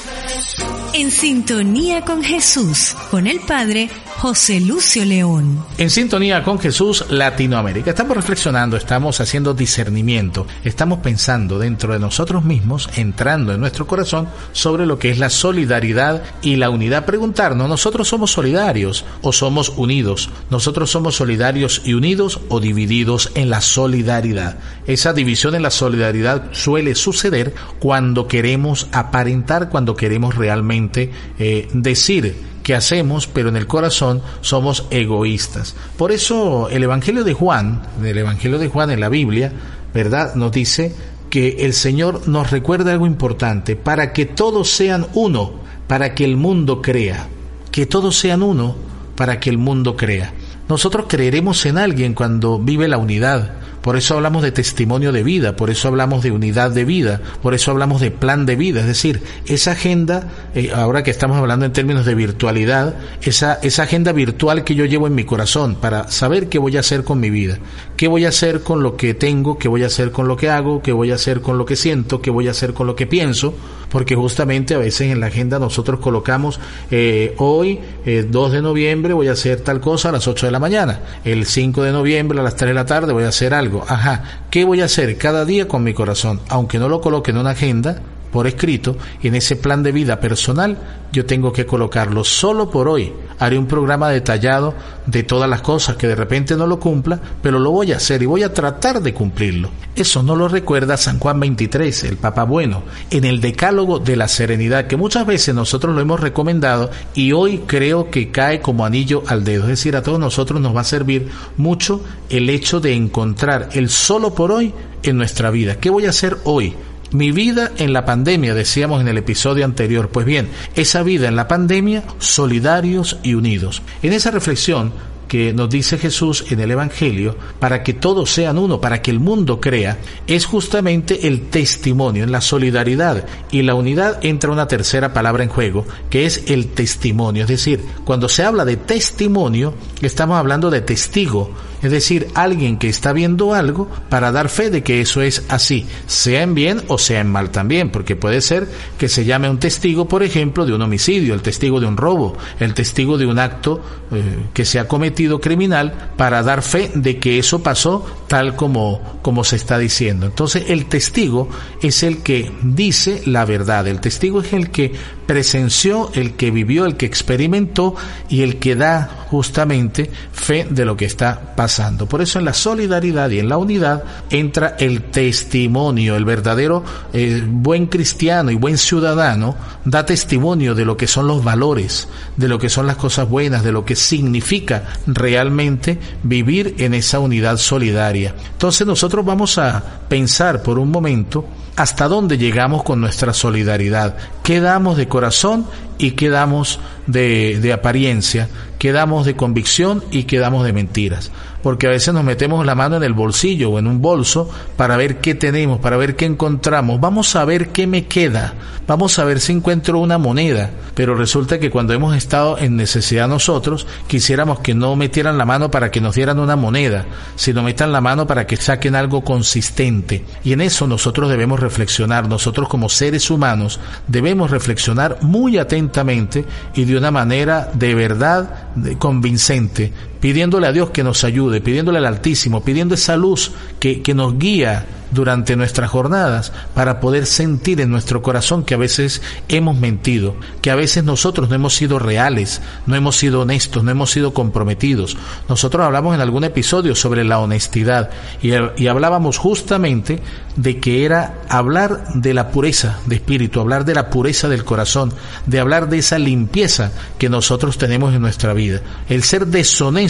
En 0.93 1.11
sintonía 1.11 2.03
con 2.03 2.23
Jesús, 2.23 2.95
con 3.11 3.27
el 3.27 3.41
Padre 3.41 3.89
José 4.21 4.61
Lucio 4.61 5.03
León. 5.07 5.65
En 5.79 5.89
sintonía 5.89 6.43
con 6.43 6.59
Jesús 6.59 7.07
Latinoamérica. 7.09 7.89
Estamos 7.89 8.15
reflexionando, 8.15 8.77
estamos 8.77 9.19
haciendo 9.19 9.55
discernimiento, 9.55 10.47
estamos 10.63 10.99
pensando 10.99 11.59
dentro 11.59 11.95
de 11.95 12.01
nosotros 12.01 12.45
mismos, 12.45 12.91
entrando 12.97 13.55
en 13.55 13.61
nuestro 13.61 13.87
corazón 13.87 14.29
sobre 14.53 14.85
lo 14.85 14.99
que 14.99 15.09
es 15.09 15.19
la 15.19 15.31
solidaridad 15.31 16.23
y 16.43 16.57
la 16.57 16.69
unidad. 16.69 17.07
Preguntarnos, 17.07 17.67
¿nosotros 17.67 18.09
somos 18.09 18.33
solidarios 18.33 19.07
o 19.23 19.33
somos 19.33 19.71
unidos? 19.71 20.29
¿Nosotros 20.51 20.91
somos 20.91 21.15
solidarios 21.15 21.81
y 21.87 21.95
unidos 21.95 22.41
o 22.51 22.61
divididos 22.61 23.33
en 23.35 23.49
la 23.49 23.63
solidaridad? 23.63 24.59
Esa 24.87 25.15
división 25.15 25.55
en 25.55 25.63
la 25.63 25.71
solidaridad 25.71 26.51
suele 26.53 26.95
suceder 26.95 27.55
cuando 27.79 28.29
queremos 28.29 28.87
aparentar, 28.93 29.71
cuando 29.71 29.97
queremos 29.97 30.35
realmente 30.35 31.11
eh, 31.39 31.69
decir 31.73 32.51
que 32.71 32.77
hacemos, 32.77 33.27
pero 33.27 33.49
en 33.49 33.57
el 33.57 33.67
corazón 33.67 34.23
somos 34.43 34.87
egoístas. 34.93 35.75
Por 35.97 36.13
eso 36.13 36.69
el 36.69 36.85
Evangelio 36.85 37.25
de 37.25 37.35
Juan, 37.35 37.83
el 38.01 38.17
Evangelio 38.17 38.61
de 38.61 38.69
Juan 38.69 38.93
en 38.93 39.01
la 39.01 39.09
Biblia, 39.09 39.51
¿verdad? 39.93 40.37
Nos 40.37 40.53
dice 40.53 40.95
que 41.31 41.65
el 41.65 41.73
Señor 41.73 42.29
nos 42.29 42.53
recuerda 42.53 42.93
algo 42.93 43.09
importante, 43.09 43.75
para 43.75 44.13
que 44.13 44.25
todos 44.25 44.71
sean 44.71 45.09
uno, 45.15 45.55
para 45.89 46.15
que 46.15 46.25
el 46.25 46.37
mundo 46.37 46.81
crea. 46.81 47.27
Que 47.73 47.87
todos 47.87 48.17
sean 48.17 48.41
uno, 48.41 48.77
para 49.17 49.41
que 49.41 49.51
el 49.51 49.59
mundo 49.59 49.97
crea. 49.97 50.33
Nosotros 50.69 51.07
creeremos 51.09 51.67
en 51.67 51.77
alguien 51.77 52.15
cuando 52.15 52.61
vive 52.61 52.87
la 52.87 52.99
unidad, 52.99 53.55
por 53.83 53.97
eso 53.97 54.15
hablamos 54.15 54.43
de 54.43 54.53
testimonio 54.53 55.13
de 55.13 55.23
vida, 55.23 55.57
por 55.57 55.71
eso 55.71 55.89
hablamos 55.89 56.23
de 56.23 56.31
unidad 56.31 56.71
de 56.71 56.85
vida, 56.85 57.21
por 57.43 57.55
eso 57.55 57.71
hablamos 57.71 58.01
de 58.01 58.11
plan 58.11 58.47
de 58.47 58.57
vida. 58.57 58.81
Es 58.81 58.87
decir, 58.87 59.23
esa 59.47 59.73
agenda, 59.73 60.29
eh, 60.55 60.71
ahora 60.75 61.03
que 61.03 61.11
estamos 61.11 61.39
hablando 61.39 61.65
en 61.65 61.73
términos 61.73 62.05
de 62.05 62.15
virtualidad, 62.15 62.95
esa, 63.23 63.55
esa 63.63 63.85
agenda 63.85 64.13
virtual 64.13 64.65
que 64.65 64.75
yo 64.75 64.85
llevo 64.85 65.07
en 65.07 65.15
mi 65.15 65.25
corazón 65.25 65.77
para 65.77 66.11
saber 66.11 66.49
qué 66.49 66.59
voy 66.59 66.77
a 66.77 66.81
hacer 66.81 67.05
con 67.05 67.21
mi 67.21 67.31
vida, 67.31 67.59
qué 67.97 68.09
voy 68.09 68.25
a 68.25 68.29
hacer 68.29 68.61
con 68.63 68.83
lo 68.83 68.97
que 68.97 69.15
tengo, 69.15 69.59
qué 69.59 69.69
voy 69.69 69.83
a 69.83 69.87
hacer 69.87 70.11
con 70.11 70.29
lo 70.29 70.37
que 70.37 70.51
hago, 70.51 70.83
qué 70.83 70.93
voy 70.93 71.13
a 71.13 71.15
hacer 71.15 71.41
con 71.41 71.59
lo 71.59 71.65
que 71.65 71.77
siento, 71.77 72.21
qué 72.21 72.31
voy 72.31 72.49
a 72.49 72.53
hacer 72.53 72.75
con 72.75 72.87
lo 72.87 72.97
que 72.97 73.07
pienso, 73.07 73.55
porque 73.91 74.15
justamente 74.15 74.75
a 74.75 74.79
veces 74.79 75.13
en 75.13 75.21
la 75.21 75.27
agenda 75.27 75.59
nosotros 75.59 76.01
colocamos 76.01 76.61
eh, 76.91 77.35
hoy, 77.39 77.81
eh, 78.07 78.27
2 78.29 78.53
de 78.53 78.63
noviembre, 78.63 79.13
voy 79.13 79.29
a 79.29 79.33
hacer 79.33 79.61
tal 79.61 79.81
cosa 79.81 80.09
a 80.09 80.13
las 80.13 80.27
8 80.27 80.47
de 80.47 80.53
la 80.53 80.59
mañana, 80.59 81.01
el 81.25 81.45
5 81.45 81.83
de 81.83 81.93
noviembre 81.93 82.41
a 82.41 82.43
las 82.43 82.57
3 82.57 82.71
de 82.71 82.75
la 82.75 82.87
tarde 82.87 83.13
voy 83.13 83.25
a 83.25 83.29
hacer 83.29 83.55
algo 83.55 83.85
Ajá, 83.87 84.23
¿qué 84.51 84.65
voy 84.65 84.81
a 84.81 84.85
hacer 84.85 85.17
cada 85.19 85.45
día 85.45 85.69
con 85.69 85.83
mi 85.83 85.95
corazón? 85.95 86.41
Aunque 86.49 86.79
no 86.79 86.89
lo 86.89 87.01
coloque 87.01 87.31
en 87.31 87.39
una 87.39 87.51
agenda, 87.51 88.01
por 88.33 88.47
escrito, 88.47 88.97
en 89.23 89.35
ese 89.35 89.57
plan 89.57 89.83
de 89.83 89.93
vida 89.93 90.21
personal 90.21 90.79
yo 91.13 91.27
tengo 91.27 91.53
que 91.53 91.67
colocarlo 91.67 92.23
solo 92.23 92.71
por 92.71 92.89
hoy. 92.89 93.13
Haré 93.39 93.59
un 93.59 93.67
programa 93.67 94.11
detallado 94.11 94.75
de 95.07 95.23
todas 95.23 95.49
las 95.49 95.63
cosas 95.63 95.97
que 95.97 96.07
de 96.07 96.15
repente 96.15 96.57
no 96.57 96.67
lo 96.67 96.79
cumpla, 96.79 97.19
pero 97.43 97.59
lo 97.59 97.71
voy 97.71 97.93
a 97.93 97.97
hacer 97.97 98.23
y 98.23 98.27
voy 98.27 98.43
a 98.43 98.53
tratar 98.53 99.03
de 99.03 99.13
cumplirlo. 99.13 99.71
Eso 99.97 100.23
no 100.23 100.37
lo 100.37 100.47
recuerda 100.47 100.97
San 100.97 101.19
Juan 101.19 101.41
23, 101.41 102.05
el 102.05 102.17
Papa 102.17 102.45
Bueno, 102.45 102.83
en 103.11 103.25
el 103.25 103.41
Decálogo 103.41 103.99
de 103.99 104.17
la 104.17 104.29
Serenidad, 104.29 104.87
que 104.87 104.97
muchas 104.97 105.27
veces 105.27 105.55
nosotros 105.55 105.95
lo 105.95 106.01
hemos 106.01 106.21
recomendado 106.21 106.91
y 107.15 107.33
hoy 107.33 107.63
creo 107.67 108.11
que 108.11 108.31
cae 108.31 108.61
como 108.61 108.85
anillo 108.85 109.23
al 109.27 109.43
dedo. 109.43 109.63
Es 109.65 109.71
decir, 109.71 109.97
a 109.97 110.03
todos 110.03 110.21
nosotros 110.21 110.61
nos 110.61 110.77
va 110.77 110.83
a 110.83 110.85
servir 110.85 111.29
mucho 111.57 112.03
el 112.29 112.49
hecho 112.51 112.81
de 112.81 112.93
encontrar 112.93 113.71
el 113.73 113.89
solo 113.89 114.35
por 114.35 114.53
hoy 114.53 114.73
en 115.03 115.17
nuestra 115.17 115.51
vida. 115.51 115.77
¿Qué 115.77 115.91
voy 115.91 116.07
a 116.07 116.11
hacer 116.11 116.37
hoy? 116.45 116.75
Mi 117.13 117.33
vida 117.33 117.73
en 117.77 117.93
la 117.93 118.05
pandemia, 118.05 118.55
decíamos 118.55 119.01
en 119.01 119.09
el 119.09 119.19
episodio 119.19 119.65
anterior. 119.65 120.11
Pues 120.11 120.25
bien, 120.27 120.49
esa 120.77 121.03
vida 121.03 121.27
en 121.27 121.35
la 121.35 121.49
pandemia, 121.49 122.05
solidarios 122.21 123.19
y 123.25 123.35
unidos. 123.35 123.83
En 124.03 124.13
esa 124.13 124.31
reflexión 124.31 124.93
que 125.31 125.53
nos 125.53 125.71
dice 125.71 125.97
Jesús 125.97 126.45
en 126.51 126.59
el 126.59 126.73
Evangelio, 126.73 127.37
para 127.61 127.85
que 127.85 127.95
todos 127.95 128.31
sean 128.31 128.59
uno, 128.59 128.81
para 128.81 129.01
que 129.01 129.13
el 129.13 129.21
mundo 129.21 129.61
crea, 129.61 129.99
es 130.27 130.45
justamente 130.45 131.29
el 131.29 131.43
testimonio, 131.51 132.25
en 132.25 132.33
la 132.33 132.41
solidaridad 132.41 133.25
y 133.53 133.63
la 133.63 133.75
unidad 133.77 134.19
entra 134.25 134.51
una 134.51 134.67
tercera 134.67 135.13
palabra 135.13 135.45
en 135.45 135.49
juego, 135.49 135.87
que 136.11 136.27
es 136.27 136.51
el 136.51 136.69
testimonio. 136.69 137.43
Es 137.43 137.49
decir, 137.49 137.81
cuando 138.05 138.29
se 138.29 138.43
habla 138.43 138.65
de 138.65 138.77
testimonio, 138.77 139.75
estamos 140.03 140.37
hablando 140.37 140.69
de 140.69 140.81
testigo, 140.81 141.53
es 141.83 141.91
decir, 141.91 142.29
alguien 142.35 142.79
que 142.79 142.89
está 142.89 143.13
viendo 143.13 143.55
algo 143.55 143.89
para 144.09 144.33
dar 144.33 144.49
fe 144.49 144.71
de 144.71 144.83
que 144.83 145.01
eso 145.01 145.23
es 145.23 145.45
así, 145.49 145.87
sea 146.07 146.43
en 146.43 146.55
bien 146.55 146.83
o 146.89 146.99
sea 146.99 147.21
en 147.21 147.31
mal 147.31 147.51
también, 147.51 147.91
porque 147.91 148.17
puede 148.17 148.41
ser 148.41 148.69
que 148.99 149.09
se 149.09 149.25
llame 149.25 149.49
un 149.49 149.59
testigo, 149.59 150.09
por 150.09 150.23
ejemplo, 150.23 150.67
de 150.67 150.75
un 150.75 150.83
homicidio, 150.83 151.35
el 151.35 151.43
testigo 151.43 151.81
de 151.81 151.87
un 151.87 151.97
robo, 151.97 152.37
el 152.59 152.75
testigo 152.75 153.19
de 153.19 153.27
un 153.27 153.39
acto 153.39 153.81
eh, 154.13 154.23
que 154.53 154.65
se 154.65 154.79
ha 154.79 154.89
cometido 154.89 155.41
criminal 155.41 156.13
para 156.17 156.43
dar 156.43 156.63
fe 156.63 156.91
de 156.95 157.19
que 157.19 157.39
eso 157.39 157.63
pasó 157.63 158.05
tal 158.29 158.57
como, 158.57 159.21
como 159.23 159.45
se 159.45 159.57
está 159.57 159.79
diciendo. 159.79 160.27
Entonces, 160.27 160.65
el 160.69 160.87
testigo 160.87 161.49
es 161.83 162.03
el 162.03 162.19
que 162.23 162.53
dice 162.63 163.23
la 163.27 163.45
verdad, 163.45 163.87
el 163.89 164.01
testigo 164.01 164.41
es 164.41 164.53
el 164.53 164.71
que 164.71 164.93
presenció, 165.31 166.11
el 166.15 166.33
que 166.33 166.51
vivió, 166.51 166.87
el 166.87 166.97
que 166.97 167.07
experimentó 167.07 167.95
y 168.29 168.43
el 168.43 168.59
que 168.59 168.75
da 168.75 169.27
justamente 169.31 170.11
fe 170.33 170.67
de 170.69 170.85
lo 170.85 170.97
que 170.97 171.05
está 171.05 171.55
pasando. 171.55 172.07
Por 172.07 172.21
eso 172.21 172.41
en 172.41 172.47
la 172.47 172.53
solidaridad 172.53 173.31
y 173.31 173.39
en 173.39 173.49
la 173.49 173.57
unidad 173.57 174.03
entra 174.29 174.75
el 174.81 175.03
testimonio, 175.03 176.17
el 176.17 176.25
verdadero 176.25 176.83
eh, 177.13 177.45
buen 177.47 177.87
cristiano 177.87 178.51
y 178.51 178.57
buen 178.57 178.77
ciudadano 178.77 179.55
da 179.85 180.05
testimonio 180.05 180.75
de 180.75 180.85
lo 180.85 180.97
que 180.97 181.07
son 181.07 181.29
los 181.29 181.45
valores, 181.45 182.09
de 182.37 182.49
lo 182.49 182.59
que 182.59 182.69
son 182.69 182.89
las 182.89 182.97
cosas 182.97 183.29
buenas, 183.29 183.63
de 183.63 183.71
lo 183.71 183.85
que 183.85 183.95
significa 183.95 184.83
realmente 185.07 186.01
vivir 186.25 186.75
en 186.79 186.93
esa 186.93 187.21
unidad 187.21 187.57
solidaria. 187.57 188.35
Entonces 188.51 188.85
nosotros 188.85 189.25
vamos 189.25 189.59
a 189.59 190.01
pensar 190.09 190.61
por 190.61 190.77
un 190.81 190.91
momento 190.91 191.47
hasta 191.81 192.09
dónde 192.09 192.37
llegamos 192.37 192.83
con 192.83 193.01
nuestra 193.01 193.33
solidaridad, 193.33 194.15
qué 194.43 194.61
damos 194.61 194.99
de 194.99 195.09
corazón 195.09 195.67
y 195.97 196.11
qué 196.11 196.29
damos 196.29 196.79
de, 197.07 197.59
de 197.59 197.73
apariencia, 197.73 198.49
qué 198.81 198.93
damos 198.93 199.27
de 199.27 199.37
convicción 199.37 200.03
y 200.11 200.25
qué 200.25 200.39
damos 200.39 200.65
de 200.65 200.73
mentiras 200.73 201.31
porque 201.63 201.87
a 201.87 201.91
veces 201.91 202.15
nos 202.15 202.25
metemos 202.25 202.65
la 202.65 202.75
mano 202.75 202.97
en 202.97 203.03
el 203.03 203.13
bolsillo 203.13 203.71
o 203.71 203.79
en 203.79 203.87
un 203.87 204.01
bolso 204.01 204.49
para 204.77 204.97
ver 204.97 205.19
qué 205.19 205.35
tenemos, 205.35 205.81
para 205.81 205.97
ver 205.97 206.17
qué 206.17 206.25
encontramos. 206.25 207.01
Vamos 207.01 207.37
a 207.37 207.45
ver 207.45 207.69
qué 207.69 207.87
me 207.87 208.07
queda, 208.07 208.55
vamos 208.87 209.19
a 209.19 209.25
ver 209.25 209.41
si 209.41 209.53
encuentro 209.53 209.99
una 209.99 210.19
moneda, 210.19 210.71
pero 210.95 211.15
resulta 211.15 211.59
que 211.59 211.71
cuando 211.71 211.93
hemos 211.93 212.17
estado 212.17 212.59
en 212.59 212.77
necesidad 212.77 213.29
nosotros, 213.29 213.87
quisiéramos 214.07 214.61
que 214.61 214.75
no 214.75 214.97
metieran 214.97 215.39
la 215.39 215.45
mano 215.45 215.71
para 215.71 215.91
que 215.91 216.01
nos 216.01 216.15
dieran 216.15 216.39
una 216.39 216.57
moneda, 216.57 217.05
sino 217.37 217.63
metan 217.63 217.93
la 217.93 218.01
mano 218.01 218.27
para 218.27 218.47
que 218.47 218.57
saquen 218.57 218.95
algo 218.95 219.23
consistente. 219.23 220.25
Y 220.45 220.53
en 220.53 220.61
eso 220.63 220.87
nosotros 220.87 221.29
debemos 221.29 221.61
reflexionar, 221.61 222.29
nosotros 222.29 222.69
como 222.69 222.89
seres 222.89 223.31
humanos 223.31 223.81
debemos 224.07 224.51
reflexionar 224.51 225.19
muy 225.21 225.59
atentamente 225.59 226.45
y 226.75 226.85
de 226.85 226.97
una 226.97 227.11
manera 227.11 227.71
de 227.75 227.95
verdad 227.95 228.70
convincente, 228.99 229.93
pidiéndole 230.21 230.67
a 230.67 230.73
Dios 230.73 230.91
que 230.91 231.03
nos 231.03 231.25
ayude, 231.25 231.61
pidiéndole 231.61 231.99
al 231.99 232.07
Altísimo, 232.07 232.63
pidiendo 232.63 232.95
esa 232.95 233.17
luz 233.17 233.53
que, 233.79 234.03
que 234.03 234.15
nos 234.15 234.39
guía 234.39 234.87
durante 235.11 235.57
nuestras 235.57 235.91
jornadas 235.91 236.53
para 236.75 237.01
poder 237.01 237.27
sentir 237.27 237.81
en 237.81 237.91
nuestro 237.91 238.23
corazón 238.23 238.65
que 238.65 238.75
a 238.75 238.79
veces 238.79 239.23
hemos 239.49 239.77
mentido, 239.77 240.37
que 240.63 240.71
a 240.71 240.77
veces 240.77 241.05
nosotros 241.05 241.49
no 241.49 241.55
hemos 241.55 241.75
sido 241.75 241.99
reales, 241.99 242.61
no 242.87 242.97
hemos 242.97 243.17
sido 243.17 243.41
honestos, 243.41 243.83
no 243.83 243.91
hemos 243.91 244.11
sido 244.11 244.33
comprometidos. 244.33 245.17
Nosotros 245.49 245.85
hablamos 245.85 246.15
en 246.15 246.21
algún 246.21 246.45
episodio 246.45 246.95
sobre 246.95 247.25
la 247.25 247.39
honestidad 247.39 248.11
y, 248.43 248.51
y 248.77 248.87
hablábamos 248.87 249.39
justamente 249.39 250.21
de 250.57 250.79
que 250.79 251.05
era 251.05 251.41
hablar 251.49 252.15
de 252.15 252.35
la 252.35 252.51
pureza 252.51 252.99
de 253.07 253.17
espíritu, 253.17 253.61
hablar 253.61 253.85
de 253.85 253.95
la 253.95 254.11
pureza 254.11 254.49
del 254.49 254.65
corazón, 254.65 255.13
de 255.47 255.61
hablar 255.61 255.89
de 255.89 255.99
esa 255.99 256.19
limpieza 256.19 256.93
que 257.19 257.29
nosotros 257.29 257.79
tenemos 257.79 258.15
en 258.15 258.21
nuestra 258.21 258.53
vida. 258.53 258.81
El 259.09 259.23
ser 259.23 259.47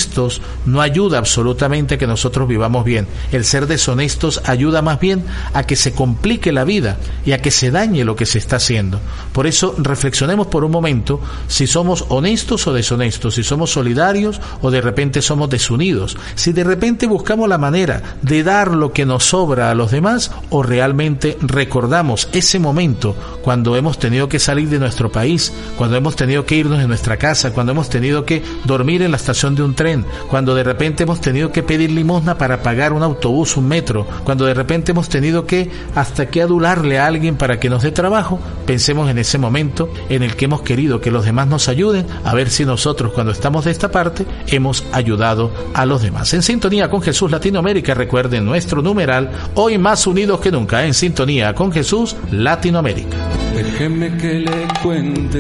deshonestos 0.01 0.41
no 0.65 0.81
ayuda 0.81 1.19
absolutamente 1.19 1.95
a 1.95 1.99
que 1.99 2.07
nosotros 2.07 2.49
vivamos 2.49 2.85
bien. 2.85 3.07
El 3.33 3.45
ser 3.45 3.67
deshonestos 3.67 4.41
ayuda 4.47 4.83
más 4.83 4.99
bien 4.99 5.25
a 5.53 5.65
que 5.65 5.77
se 5.77 5.93
complique 5.93 6.53
la 6.53 6.65
vida 6.65 6.97
y 7.25 7.33
a 7.33 7.39
que 7.39 7.51
se 7.51 7.71
dañe 7.71 8.05
lo 8.05 8.17
que 8.17 8.27
se 8.27 8.39
está 8.39 8.57
haciendo. 8.57 9.01
Por 9.33 9.47
eso 9.47 9.75
reflexionemos 9.79 10.47
por 10.47 10.65
un 10.65 10.71
momento 10.71 11.21
si 11.49 11.67
somos 11.67 12.07
honestos 12.09 12.67
o 12.67 12.73
deshonestos, 12.73 13.35
si 13.35 13.43
somos 13.43 13.71
solidarios 13.71 14.41
o 14.63 14.71
de 14.71 14.81
repente 14.81 15.23
somos 15.23 15.51
desunidos, 15.51 16.17
si 16.35 16.53
de 16.53 16.65
repente 16.65 17.07
buscamos 17.07 17.49
la 17.49 17.59
manera 17.59 18.17
de 18.23 18.43
dar 18.43 18.71
lo 18.71 18.93
que 18.93 19.07
nos 19.07 19.25
sobra 19.25 19.71
a 19.71 19.75
los 19.75 19.91
demás 19.91 20.31
o 20.51 20.63
realmente 20.63 21.37
recordamos 21.43 22.29
ese 22.33 22.59
momento 22.59 23.15
cuando 23.43 23.77
hemos 23.77 23.99
tenido 23.99 24.29
que 24.29 24.39
salir 24.39 24.69
de 24.69 24.79
nuestro 24.79 25.11
país, 25.11 25.53
cuando 25.77 25.97
hemos 25.97 26.17
tenido 26.17 26.47
que 26.47 26.57
irnos 26.57 26.79
de 26.79 26.89
nuestra 26.89 27.17
casa, 27.17 27.53
cuando 27.53 27.73
hemos 27.73 27.89
tenido 27.91 28.25
que 28.25 28.43
dormir 28.65 29.03
en 29.03 29.11
la 29.11 29.17
estación 29.17 29.55
de 29.55 29.63
un 29.63 29.75
tren, 29.75 29.90
cuando 30.29 30.55
de 30.55 30.63
repente 30.63 31.03
hemos 31.03 31.21
tenido 31.21 31.53
que 31.53 31.63
pedir 31.63 31.91
limosna 31.91 32.39
para 32.39 32.63
pagar 32.63 32.93
un 32.93 33.03
autobús, 33.03 33.57
un 33.57 33.69
metro, 33.69 34.07
cuando 34.25 34.45
de 34.45 34.55
repente 34.55 34.93
hemos 34.93 35.09
tenido 35.09 35.47
que 35.47 35.71
hasta 35.95 36.27
que 36.27 36.43
adularle 36.43 36.99
a 36.99 37.07
alguien 37.07 37.37
para 37.37 37.59
que 37.59 37.71
nos 37.71 37.83
dé 37.83 37.91
trabajo, 37.91 38.41
pensemos 38.67 39.11
en 39.11 39.19
ese 39.19 39.39
momento 39.39 39.91
en 40.09 40.23
el 40.23 40.37
que 40.37 40.47
hemos 40.47 40.63
querido 40.63 41.01
que 41.01 41.11
los 41.11 41.25
demás 41.25 41.49
nos 41.49 41.69
ayuden, 41.69 42.07
a 42.25 42.35
ver 42.35 42.51
si 42.51 42.65
nosotros 42.65 43.13
cuando 43.13 43.33
estamos 43.33 43.65
de 43.65 43.71
esta 43.71 43.91
parte 43.91 44.25
hemos 44.49 44.85
ayudado 44.93 45.51
a 45.75 45.87
los 45.87 46.03
demás. 46.03 46.33
En 46.35 46.43
sintonía 46.43 46.89
con 46.89 47.03
Jesús 47.03 47.31
Latinoamérica, 47.31 47.95
recuerden 47.95 48.45
nuestro 48.45 48.83
numeral, 48.83 49.31
hoy 49.55 49.79
más 49.79 50.07
unidos 50.07 50.41
que 50.41 50.51
nunca, 50.51 50.85
en 50.85 50.95
sintonía 50.95 51.55
con 51.55 51.73
Jesús 51.73 52.17
Latinoamérica. 52.31 53.17
Déjeme 53.55 54.17
que 54.17 54.35
le 54.41 54.69
cuente 54.83 55.39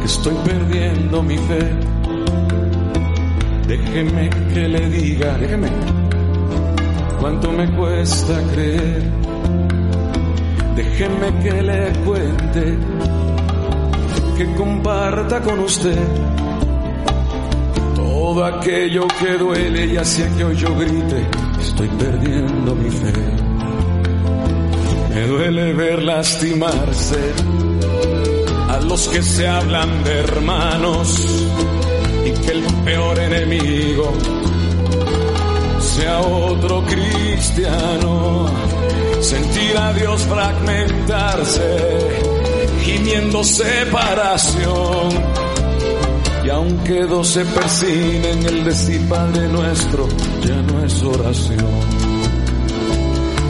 que 0.00 0.06
estoy 0.06 0.34
perdiendo 0.44 1.22
mi 1.22 1.36
fe. 1.38 1.95
Déjeme 3.68 4.30
que 4.54 4.68
le 4.68 4.88
diga, 4.90 5.36
déjeme 5.38 5.68
cuánto 7.20 7.50
me 7.50 7.68
cuesta 7.72 8.40
creer. 8.52 9.02
Déjeme 10.76 11.42
que 11.42 11.62
le 11.62 11.92
cuente, 12.04 12.78
que 14.36 14.54
comparta 14.54 15.40
con 15.40 15.60
usted 15.60 15.98
todo 18.26 18.44
aquello 18.44 19.06
que 19.20 19.38
duele 19.38 19.86
y 19.86 19.96
hacia 19.96 20.28
que 20.36 20.44
hoy 20.44 20.56
yo 20.56 20.74
grite, 20.76 21.26
estoy 21.60 21.88
perdiendo 21.88 22.74
mi 22.74 22.90
fe. 22.90 23.12
Me 25.10 25.26
duele 25.26 25.72
ver 25.72 26.02
lastimarse 26.02 27.32
a 28.68 28.80
los 28.80 29.08
que 29.08 29.22
se 29.22 29.48
hablan 29.48 30.04
de 30.04 30.18
hermanos 30.20 31.46
que 32.46 32.52
el 32.52 32.62
peor 32.84 33.18
enemigo 33.18 34.12
sea 35.80 36.20
otro 36.20 36.84
cristiano. 36.84 38.46
Sentir 39.20 39.76
a 39.76 39.92
Dios 39.92 40.22
fragmentarse, 40.22 42.08
gimiendo 42.84 43.42
separación. 43.42 45.08
Y 46.44 46.50
aunque 46.50 47.02
dos 47.02 47.26
se 47.28 47.44
persinen, 47.44 48.46
el 48.46 48.64
decir 48.64 49.08
Padre 49.08 49.48
nuestro 49.48 50.06
ya 50.44 50.62
no 50.62 50.84
es 50.84 51.02
oración. 51.02 52.16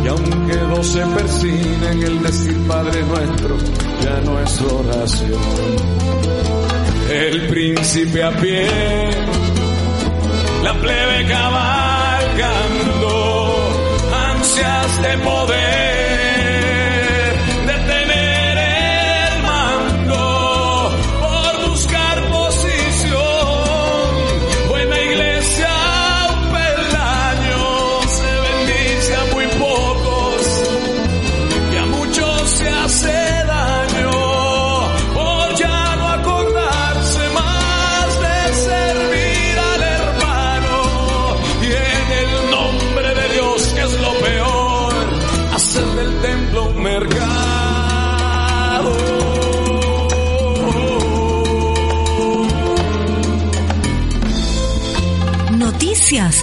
Y 0.05 0.09
aunque 0.09 0.57
dos 0.57 0.87
se 0.87 1.05
persinen, 1.07 2.03
el 2.03 2.23
decir 2.23 2.57
Padre 2.67 3.03
nuestro 3.03 3.57
ya 4.03 4.21
no 4.25 4.41
es 4.41 4.61
oración. 4.63 6.56
El 7.11 7.47
príncipe 7.47 8.23
a 8.23 8.31
pie, 8.33 8.66
la 10.62 10.75
plebe 10.75 11.27
cabalgando, 11.29 13.09
ansias 14.31 15.03
de 15.03 15.19
poder, 15.19 15.96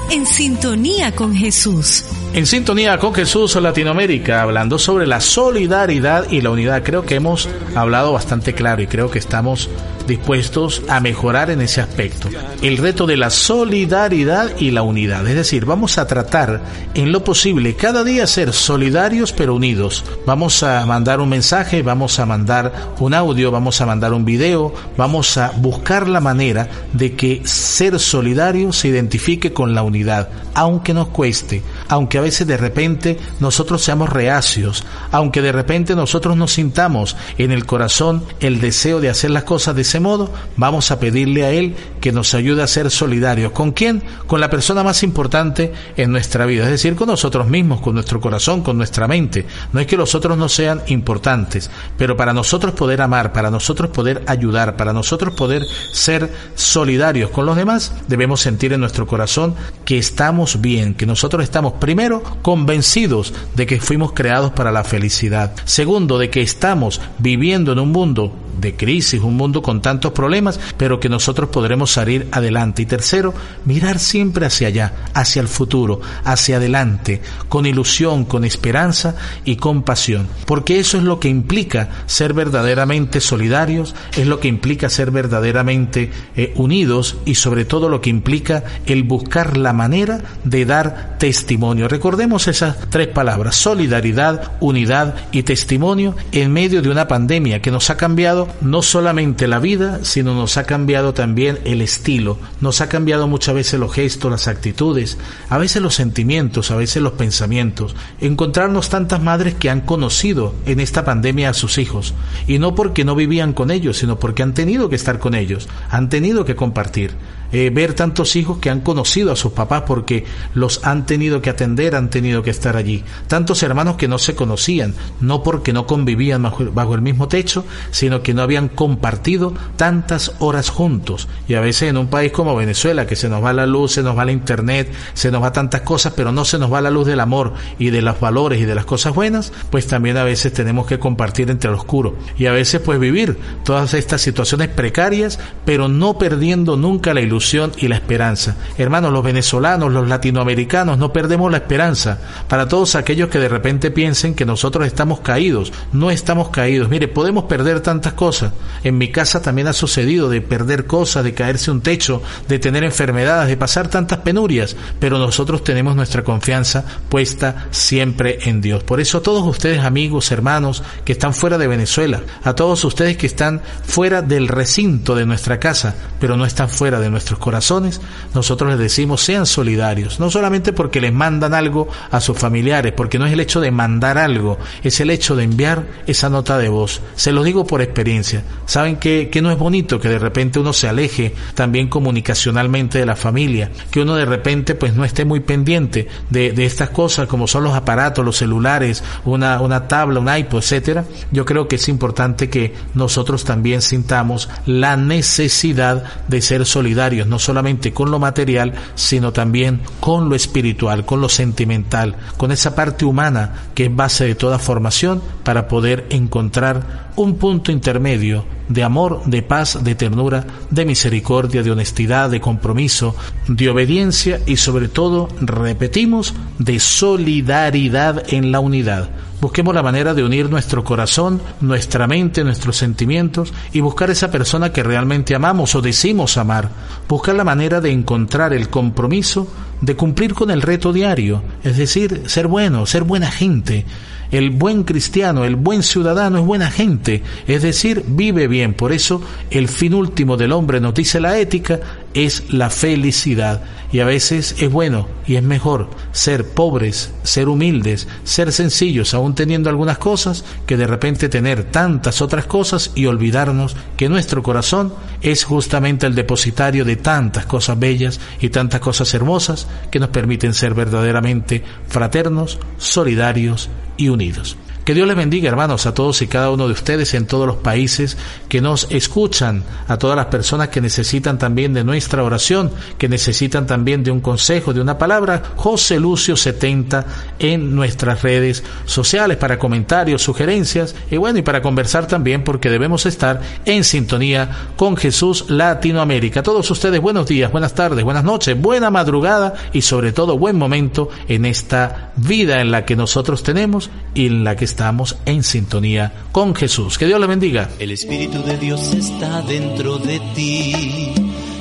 En 0.09 0.25
sintonía 0.25 1.13
con 1.13 1.35
Jesús. 1.35 2.05
En 2.33 2.45
sintonía 2.45 2.97
con 2.99 3.13
Jesús 3.13 3.55
Latinoamérica, 3.55 4.41
hablando 4.41 4.79
sobre 4.79 5.05
la 5.05 5.19
solidaridad 5.19 6.29
y 6.29 6.41
la 6.41 6.51
unidad. 6.51 6.83
Creo 6.83 7.05
que 7.05 7.15
hemos 7.15 7.49
hablado 7.75 8.13
bastante 8.13 8.53
claro 8.53 8.81
y 8.81 8.87
creo 8.87 9.11
que 9.11 9.19
estamos 9.19 9.69
dispuestos 10.07 10.81
a 10.89 10.99
mejorar 10.99 11.49
en 11.49 11.61
ese 11.61 11.81
aspecto. 11.81 12.29
El 12.61 12.77
reto 12.77 13.05
de 13.05 13.17
la 13.17 13.29
solidaridad 13.29 14.57
y 14.57 14.71
la 14.71 14.81
unidad. 14.81 15.27
Es 15.27 15.35
decir, 15.35 15.65
vamos 15.65 15.97
a 15.97 16.07
tratar 16.07 16.61
en 16.93 17.11
lo 17.11 17.23
posible 17.23 17.75
cada 17.75 18.03
día 18.03 18.27
ser 18.27 18.53
solidarios 18.53 19.31
pero 19.31 19.55
unidos. 19.55 20.03
Vamos 20.25 20.63
a 20.63 20.85
mandar 20.85 21.19
un 21.19 21.29
mensaje, 21.29 21.81
vamos 21.81 22.19
a 22.19 22.25
mandar 22.25 22.93
un 22.99 23.13
audio, 23.13 23.51
vamos 23.51 23.81
a 23.81 23.85
mandar 23.85 24.13
un 24.13 24.25
video, 24.25 24.73
vamos 24.97 25.37
a 25.37 25.51
buscar 25.57 26.07
la 26.07 26.19
manera 26.19 26.67
de 26.93 27.13
que 27.13 27.41
ser 27.45 27.99
solidario 27.99 28.71
se 28.71 28.87
identifique 28.87 29.53
con 29.53 29.73
la 29.73 29.83
unidad, 29.83 30.29
aunque 30.53 30.93
nos 30.93 31.07
cueste, 31.07 31.61
aunque 31.87 32.17
a 32.17 32.21
veces 32.21 32.47
de 32.47 32.57
repente 32.57 33.17
nosotros 33.39 33.83
seamos 33.83 34.09
reacios, 34.09 34.83
aunque 35.11 35.41
de 35.41 35.51
repente 35.51 35.95
nosotros 35.95 36.37
nos 36.37 36.53
sintamos 36.53 37.15
en 37.37 37.51
el 37.51 37.65
corazón 37.65 38.23
el 38.39 38.61
deseo 38.61 38.99
de 38.99 39.09
hacer 39.09 39.31
las 39.31 39.43
cosas 39.43 39.75
de 39.75 39.81
ese 39.81 39.99
modo, 39.99 40.31
vamos 40.57 40.91
a 40.91 40.99
pedirle 40.99 41.43
a 41.43 41.51
Él 41.51 41.75
que 42.01 42.11
nos 42.11 42.33
ayude 42.33 42.63
a 42.63 42.67
ser 42.67 42.91
solidarios. 42.91 43.51
¿Con 43.51 43.71
quién? 43.71 44.03
Con 44.27 44.41
la 44.41 44.49
persona 44.49 44.83
más 44.83 45.03
importante 45.03 45.73
en 45.97 46.11
nuestra 46.11 46.45
vida, 46.45 46.63
es 46.65 46.71
decir, 46.71 46.95
con 46.95 47.07
nosotros 47.07 47.47
mismos, 47.47 47.81
con 47.81 47.93
nuestro 47.93 48.19
corazón, 48.19 48.61
con 48.61 48.77
nuestra 48.77 49.07
mente. 49.07 49.45
No 49.71 49.79
es 49.79 49.87
que 49.87 49.97
los 49.97 50.15
otros 50.15 50.37
no 50.37 50.49
sean 50.49 50.81
importantes, 50.87 51.69
pero 51.97 52.17
para 52.17 52.33
nosotros 52.33 52.73
poder 52.73 53.01
amar, 53.01 53.33
para 53.33 53.49
nosotros 53.49 53.89
poder 53.89 54.23
ayudar, 54.27 54.75
para 54.75 54.93
nosotros 54.93 55.33
poder 55.33 55.63
ser 55.91 56.31
solidarios 56.55 57.29
con 57.31 57.45
los 57.45 57.55
demás, 57.55 57.93
debemos 58.07 58.41
sentir 58.41 58.73
en 58.73 58.81
nuestro 58.81 59.07
corazón 59.07 59.55
que 59.85 59.97
estamos 59.97 60.61
bien, 60.61 60.93
que 60.95 61.05
nosotros 61.05 61.43
estamos 61.43 61.72
primero 61.79 62.23
convencidos 62.41 63.33
de 63.55 63.65
que 63.65 63.79
fuimos 63.79 64.13
creados 64.13 64.51
para 64.51 64.71
la 64.71 64.83
felicidad. 64.83 65.53
Segundo, 65.65 66.17
de 66.17 66.29
que 66.29 66.41
estamos 66.41 67.01
viviendo 67.19 67.71
en 67.71 67.79
un 67.79 67.91
mundo 67.91 68.31
de 68.59 68.75
crisis, 68.75 69.21
un 69.21 69.35
mundo 69.35 69.61
con 69.61 69.81
tantos 69.81 70.11
problemas, 70.11 70.59
pero 70.77 70.99
que 70.99 71.09
nosotros 71.09 71.49
podremos 71.49 71.91
salir 71.91 72.27
adelante. 72.31 72.81
Y 72.81 72.85
tercero, 72.85 73.33
mirar 73.65 73.99
siempre 73.99 74.45
hacia 74.45 74.67
allá, 74.67 74.93
hacia 75.13 75.41
el 75.41 75.47
futuro, 75.47 76.01
hacia 76.23 76.57
adelante, 76.57 77.21
con 77.49 77.65
ilusión, 77.65 78.25
con 78.25 78.45
esperanza 78.45 79.15
y 79.45 79.55
con 79.55 79.83
pasión. 79.83 80.27
Porque 80.45 80.79
eso 80.79 80.97
es 80.97 81.03
lo 81.03 81.19
que 81.19 81.29
implica 81.29 81.89
ser 82.05 82.33
verdaderamente 82.33 83.21
solidarios, 83.21 83.95
es 84.15 84.27
lo 84.27 84.39
que 84.39 84.47
implica 84.47 84.89
ser 84.89 85.11
verdaderamente 85.11 86.11
eh, 86.35 86.53
unidos 86.55 87.17
y 87.25 87.35
sobre 87.35 87.65
todo 87.65 87.89
lo 87.89 88.01
que 88.01 88.09
implica 88.09 88.63
el 88.85 89.03
buscar 89.03 89.57
la 89.57 89.73
manera 89.73 90.21
de 90.43 90.65
dar 90.65 91.17
testimonio. 91.19 91.62
Recordemos 91.63 92.49
esas 92.49 92.75
tres 92.89 93.07
palabras, 93.07 93.55
solidaridad, 93.55 94.51
unidad 94.59 95.15
y 95.31 95.43
testimonio 95.43 96.13
en 96.33 96.51
medio 96.51 96.81
de 96.81 96.89
una 96.89 97.07
pandemia 97.07 97.61
que 97.61 97.71
nos 97.71 97.89
ha 97.89 97.95
cambiado 97.95 98.49
no 98.59 98.81
solamente 98.81 99.47
la 99.47 99.59
vida, 99.59 99.99
sino 100.03 100.35
nos 100.35 100.57
ha 100.57 100.65
cambiado 100.65 101.13
también 101.13 101.59
el 101.63 101.81
estilo, 101.81 102.37
nos 102.59 102.81
ha 102.81 102.89
cambiado 102.89 103.29
muchas 103.29 103.55
veces 103.55 103.79
los 103.79 103.93
gestos, 103.93 104.29
las 104.29 104.49
actitudes, 104.49 105.17
a 105.47 105.57
veces 105.57 105.81
los 105.81 105.95
sentimientos, 105.95 106.69
a 106.69 106.75
veces 106.75 107.01
los 107.01 107.13
pensamientos. 107.13 107.95
Encontrarnos 108.19 108.89
tantas 108.89 109.23
madres 109.23 109.53
que 109.53 109.69
han 109.69 109.81
conocido 109.81 110.53
en 110.65 110.81
esta 110.81 111.05
pandemia 111.05 111.49
a 111.49 111.53
sus 111.53 111.77
hijos, 111.77 112.13
y 112.45 112.59
no 112.59 112.75
porque 112.75 113.05
no 113.05 113.15
vivían 113.15 113.53
con 113.53 113.71
ellos, 113.71 113.97
sino 113.99 114.19
porque 114.19 114.43
han 114.43 114.53
tenido 114.53 114.89
que 114.89 114.97
estar 114.97 115.17
con 115.17 115.33
ellos, 115.33 115.69
han 115.89 116.09
tenido 116.09 116.43
que 116.43 116.57
compartir. 116.57 117.11
Eh, 117.53 117.69
ver 117.69 117.93
tantos 117.93 118.35
hijos 118.35 118.57
que 118.57 118.71
han 118.71 118.81
conocido 118.81 119.31
a 119.31 119.35
sus 119.35 119.51
papás 119.51 119.83
porque 119.85 120.25
los 120.55 120.83
han 120.83 121.05
tenido 121.05 121.39
que 121.39 121.51
atender, 121.51 121.95
han 121.95 122.09
tenido 122.09 122.41
que 122.41 122.49
estar 122.49 122.75
allí. 122.75 123.03
Tantos 123.27 123.61
hermanos 123.61 123.95
que 123.95 124.07
no 124.07 124.17
se 124.17 124.33
conocían, 124.33 124.95
no 125.21 125.43
porque 125.43 125.71
no 125.71 125.85
convivían 125.85 126.41
bajo, 126.41 126.95
el 126.95 127.01
mismo 127.03 127.27
techo, 127.27 127.63
sino 127.91 128.23
que 128.23 128.33
no 128.33 128.41
habían 128.41 128.69
compartido 128.69 129.53
tantas 129.75 130.33
horas 130.39 130.71
juntos. 130.71 131.27
Y 131.47 131.53
a 131.53 131.61
veces 131.61 131.89
en 131.89 131.97
un 131.97 132.07
país 132.07 132.31
como 132.31 132.55
Venezuela, 132.55 133.05
que 133.05 133.15
se 133.15 133.29
nos 133.29 133.43
va 133.43 133.53
la 133.53 133.67
luz, 133.67 133.91
se 133.91 134.01
nos 134.01 134.17
va 134.17 134.25
la 134.25 134.31
internet, 134.31 134.91
se 135.13 135.29
nos 135.29 135.43
va 135.43 135.51
tantas 135.51 135.81
cosas, 135.81 136.13
pero 136.15 136.31
no 136.31 136.45
se 136.45 136.57
nos 136.57 136.73
va 136.73 136.81
la 136.81 136.89
luz 136.89 137.05
del 137.05 137.19
amor 137.19 137.53
y 137.77 137.91
de 137.91 138.01
los 138.01 138.19
valores 138.19 138.61
y 138.61 138.65
de 138.65 138.73
las 138.73 138.85
cosas 138.85 139.13
buenas, 139.13 139.53
pues 139.69 139.85
también 139.85 140.17
a 140.17 140.23
veces 140.23 140.53
tenemos 140.53 140.87
que 140.87 140.97
compartir 140.97 141.51
entre 141.51 141.69
el 141.69 141.75
oscuro. 141.75 142.15
Y 142.35 142.47
a 142.47 142.51
veces 142.51 142.81
pues 142.81 142.99
vivir 142.99 143.37
todas 143.63 143.93
estas 143.93 144.21
situaciones 144.21 144.69
precarias, 144.69 145.39
pero 145.65 145.87
no 145.87 146.17
perdiendo 146.17 146.77
nunca 146.77 147.13
la 147.13 147.21
ilusión 147.21 147.42
y 147.77 147.87
la 147.87 147.95
esperanza. 147.95 148.55
Hermanos, 148.77 149.11
los 149.11 149.23
venezolanos, 149.23 149.91
los 149.91 150.07
latinoamericanos, 150.07 150.97
no 150.97 151.11
perdemos 151.11 151.51
la 151.51 151.57
esperanza. 151.57 152.19
Para 152.47 152.67
todos 152.67 152.95
aquellos 152.95 153.29
que 153.29 153.39
de 153.39 153.49
repente 153.49 153.91
piensen 153.91 154.33
que 154.33 154.45
nosotros 154.45 154.87
estamos 154.87 155.19
caídos, 155.19 155.73
no 155.91 156.09
estamos 156.09 156.49
caídos. 156.49 156.89
Mire, 156.89 157.07
podemos 157.07 157.45
perder 157.45 157.81
tantas 157.81 158.13
cosas. 158.13 158.53
En 158.83 158.97
mi 158.97 159.11
casa 159.11 159.41
también 159.41 159.67
ha 159.67 159.73
sucedido 159.73 160.29
de 160.29 160.41
perder 160.41 160.85
cosas, 160.85 161.23
de 161.23 161.33
caerse 161.33 161.69
un 161.69 161.81
techo, 161.81 162.21
de 162.47 162.59
tener 162.59 162.83
enfermedades, 162.83 163.49
de 163.49 163.57
pasar 163.57 163.89
tantas 163.89 164.19
penurias, 164.19 164.75
pero 164.99 165.17
nosotros 165.17 165.63
tenemos 165.63 165.95
nuestra 165.95 166.23
confianza 166.23 166.85
puesta 167.09 167.67
siempre 167.71 168.39
en 168.43 168.61
Dios. 168.61 168.83
Por 168.83 168.99
eso 168.99 169.17
a 169.17 169.23
todos 169.23 169.45
ustedes, 169.45 169.81
amigos, 169.81 170.31
hermanos, 170.31 170.83
que 171.05 171.13
están 171.13 171.33
fuera 171.33 171.57
de 171.57 171.67
Venezuela, 171.67 172.21
a 172.43 172.53
todos 172.53 172.83
ustedes 172.85 173.17
que 173.17 173.27
están 173.27 173.61
fuera 173.85 174.21
del 174.21 174.47
recinto 174.47 175.15
de 175.15 175.25
nuestra 175.25 175.59
casa, 175.59 175.95
pero 176.19 176.37
no 176.37 176.45
están 176.45 176.69
fuera 176.69 176.99
de 176.99 177.09
nuestro 177.09 177.32
corazones, 177.37 178.01
nosotros 178.33 178.71
les 178.71 178.79
decimos 178.79 179.21
sean 179.21 179.45
solidarios, 179.45 180.19
no 180.19 180.29
solamente 180.29 180.73
porque 180.73 181.01
les 181.01 181.13
mandan 181.13 181.53
algo 181.53 181.87
a 182.11 182.19
sus 182.19 182.37
familiares, 182.37 182.93
porque 182.95 183.19
no 183.19 183.25
es 183.25 183.33
el 183.33 183.39
hecho 183.39 183.61
de 183.61 183.71
mandar 183.71 184.17
algo, 184.17 184.57
es 184.83 184.99
el 184.99 185.09
hecho 185.09 185.35
de 185.35 185.43
enviar 185.43 185.85
esa 186.07 186.29
nota 186.29 186.57
de 186.57 186.69
voz. 186.69 187.01
Se 187.15 187.31
los 187.31 187.45
digo 187.45 187.65
por 187.65 187.81
experiencia. 187.81 188.43
Saben 188.65 188.97
que, 188.97 189.29
que 189.29 189.41
no 189.41 189.51
es 189.51 189.57
bonito 189.57 189.99
que 189.99 190.09
de 190.09 190.19
repente 190.19 190.59
uno 190.59 190.73
se 190.73 190.87
aleje 190.87 191.33
también 191.55 191.87
comunicacionalmente 191.87 192.99
de 192.99 193.05
la 193.05 193.15
familia, 193.15 193.71
que 193.91 194.01
uno 194.01 194.15
de 194.15 194.25
repente 194.25 194.75
pues 194.75 194.93
no 194.93 195.05
esté 195.05 195.25
muy 195.25 195.39
pendiente 195.39 196.07
de, 196.29 196.51
de 196.51 196.65
estas 196.65 196.89
cosas 196.89 197.27
como 197.27 197.47
son 197.47 197.63
los 197.63 197.73
aparatos, 197.73 198.25
los 198.25 198.37
celulares, 198.37 199.03
una, 199.25 199.61
una 199.61 199.87
tabla, 199.87 200.19
un 200.19 200.35
iPod, 200.35 200.59
etcétera. 200.59 201.05
Yo 201.31 201.45
creo 201.45 201.67
que 201.67 201.75
es 201.75 201.89
importante 201.89 202.49
que 202.49 202.73
nosotros 202.93 203.43
también 203.43 203.81
sintamos 203.81 204.49
la 204.65 204.97
necesidad 204.97 206.03
de 206.27 206.41
ser 206.41 206.65
solidarios 206.65 207.12
no 207.27 207.39
solamente 207.39 207.93
con 207.93 208.11
lo 208.11 208.19
material, 208.19 208.73
sino 208.95 209.31
también 209.31 209.81
con 209.99 210.29
lo 210.29 210.35
espiritual, 210.35 211.05
con 211.05 211.21
lo 211.21 211.29
sentimental, 211.29 212.15
con 212.37 212.51
esa 212.51 212.75
parte 212.75 213.05
humana 213.05 213.53
que 213.75 213.85
es 213.85 213.95
base 213.95 214.25
de 214.25 214.35
toda 214.35 214.59
formación 214.59 215.21
para 215.43 215.67
poder 215.67 216.05
encontrar 216.09 217.02
un 217.15 217.35
punto 217.35 217.71
intermedio 217.71 218.45
de 218.67 218.83
amor, 218.83 219.21
de 219.25 219.41
paz, 219.41 219.83
de 219.83 219.95
ternura, 219.95 220.45
de 220.69 220.85
misericordia, 220.85 221.63
de 221.63 221.71
honestidad, 221.71 222.29
de 222.29 222.41
compromiso, 222.41 223.15
de 223.47 223.69
obediencia 223.69 224.39
y 224.45 224.57
sobre 224.57 224.87
todo, 224.87 225.27
repetimos, 225.41 226.33
de 226.59 226.79
solidaridad 226.79 228.23
en 228.33 228.51
la 228.51 228.59
unidad. 228.59 229.09
Busquemos 229.41 229.75
la 229.75 229.83
manera 229.83 230.13
de 230.13 230.23
unir 230.23 230.49
nuestro 230.49 230.85
corazón, 230.85 231.41
nuestra 231.59 232.07
mente, 232.07 232.45
nuestros 232.45 232.77
sentimientos 232.77 233.53
y 233.73 233.81
buscar 233.81 234.09
esa 234.09 234.31
persona 234.31 234.71
que 234.71 234.83
realmente 234.83 235.35
amamos 235.35 235.75
o 235.75 235.81
decimos 235.81 236.37
amar. 236.37 236.69
Buscar 237.09 237.35
la 237.35 237.43
manera 237.43 237.81
de 237.81 237.91
encontrar 237.91 238.53
el 238.53 238.69
compromiso 238.69 239.47
de 239.83 239.95
cumplir 239.95 240.33
con 240.33 240.49
el 240.49 240.61
reto 240.61 240.93
diario, 240.93 241.43
es 241.63 241.77
decir, 241.77 242.23
ser 242.27 242.47
bueno, 242.47 242.85
ser 242.85 243.03
buena 243.03 243.29
gente 243.29 243.85
el 244.33 244.49
buen 244.49 244.83
cristiano, 244.83 245.45
el 245.45 245.55
buen 245.55 245.83
ciudadano 245.83 246.39
es 246.39 246.45
buena 246.45 246.71
gente, 246.71 247.21
es 247.45 247.61
decir, 247.61 248.03
vive 248.07 248.47
bien. 248.47 248.73
Por 248.73 248.91
eso 248.91 249.21
el 249.51 249.67
fin 249.67 249.93
último 249.93 250.37
del 250.37 250.53
hombre, 250.53 250.81
nos 250.81 250.95
dice 250.95 251.19
la 251.19 251.37
ética, 251.37 251.79
es 252.13 252.51
la 252.51 252.69
felicidad. 252.69 253.61
Y 253.91 253.99
a 253.99 254.05
veces 254.05 254.55
es 254.57 254.71
bueno 254.71 255.07
y 255.27 255.35
es 255.35 255.43
mejor 255.43 255.89
ser 256.11 256.47
pobres, 256.47 257.13
ser 257.21 257.47
humildes, 257.47 258.07
ser 258.23 258.51
sencillos, 258.51 259.13
aún 259.13 259.35
teniendo 259.35 259.69
algunas 259.69 259.99
cosas, 259.99 260.43
que 260.65 260.77
de 260.77 260.87
repente 260.87 261.29
tener 261.29 261.65
tantas 261.65 262.21
otras 262.21 262.45
cosas 262.45 262.91
y 262.95 263.05
olvidarnos 263.05 263.75
que 263.95 264.09
nuestro 264.09 264.41
corazón 264.41 264.93
es 265.21 265.43
justamente 265.43 266.07
el 266.07 266.15
depositario 266.15 266.85
de 266.85 266.95
tantas 266.95 267.45
cosas 267.45 267.77
bellas 267.77 268.19
y 268.41 268.49
tantas 268.49 268.81
cosas 268.81 269.13
hermosas 269.13 269.67
que 269.91 269.99
nos 269.99 270.09
permiten 270.09 270.55
ser 270.55 270.73
verdaderamente 270.73 271.63
fraternos, 271.87 272.57
solidarios 272.79 273.69
y 273.95 274.09
unidos. 274.09 274.57
Que 274.85 274.93
Dios 274.93 275.07
les 275.07 275.15
bendiga, 275.15 275.47
hermanos, 275.47 275.85
a 275.85 275.93
todos 275.93 276.21
y 276.21 276.27
cada 276.27 276.51
uno 276.51 276.67
de 276.67 276.73
ustedes 276.73 277.13
en 277.13 277.25
todos 277.25 277.47
los 277.47 277.55
países 277.55 278.17
que 278.49 278.59
nos 278.59 278.91
escuchan, 278.91 279.63
a 279.87 279.97
todas 279.97 280.17
las 280.17 280.25
personas 280.25 280.67
que 280.67 280.81
necesitan 280.81 281.37
también 281.37 281.73
de 281.73 281.85
nuestra 281.85 282.21
oración, 282.21 282.69
que 282.97 283.07
necesitan 283.07 283.65
también 283.65 284.03
de 284.03 284.11
un 284.11 284.19
consejo, 284.19 284.73
de 284.73 284.81
una 284.81 284.97
palabra. 284.97 285.41
José 285.55 286.01
Lucio 286.01 286.35
70 286.35 287.05
en 287.39 287.73
nuestras 287.73 288.23
redes 288.23 288.61
sociales 288.83 289.37
para 289.37 289.57
comentarios, 289.57 290.21
sugerencias 290.21 290.95
y 291.09 291.15
bueno, 291.15 291.39
y 291.39 291.43
para 291.43 291.61
conversar 291.61 292.05
también 292.05 292.43
porque 292.43 292.69
debemos 292.69 293.05
estar 293.05 293.39
en 293.63 293.85
sintonía 293.85 294.49
con 294.75 294.97
Jesús 294.97 295.45
Latinoamérica. 295.49 296.43
Todos 296.43 296.69
ustedes, 296.69 296.99
buenos 296.99 297.25
días, 297.27 297.49
buenas 297.53 297.73
tardes, 297.73 298.03
buenas 298.03 298.25
noches, 298.25 298.59
buena 298.59 298.89
madrugada 298.89 299.53
y 299.71 299.81
sobre 299.81 300.11
todo 300.11 300.37
buen 300.37 300.57
momento 300.57 301.07
en 301.29 301.45
esta 301.45 302.11
vida 302.17 302.59
en 302.59 302.69
la 302.69 302.83
que 302.83 302.97
nosotros 302.97 303.43
tenemos 303.43 303.89
y 304.13 304.27
en 304.27 304.43
la 304.43 304.57
que 304.57 304.72
estamos 304.73 305.17
en 305.27 305.43
sintonía 305.43 306.11
con 306.31 306.55
Jesús. 306.55 306.97
Que 306.97 307.05
Dios 307.05 307.19
le 307.19 307.27
bendiga. 307.27 307.69
El 307.77 307.91
Espíritu 307.91 308.41
de 308.41 308.57
Dios 308.57 308.91
está 308.95 309.43
dentro 309.43 309.99
de 309.99 310.19
ti. 310.33 311.13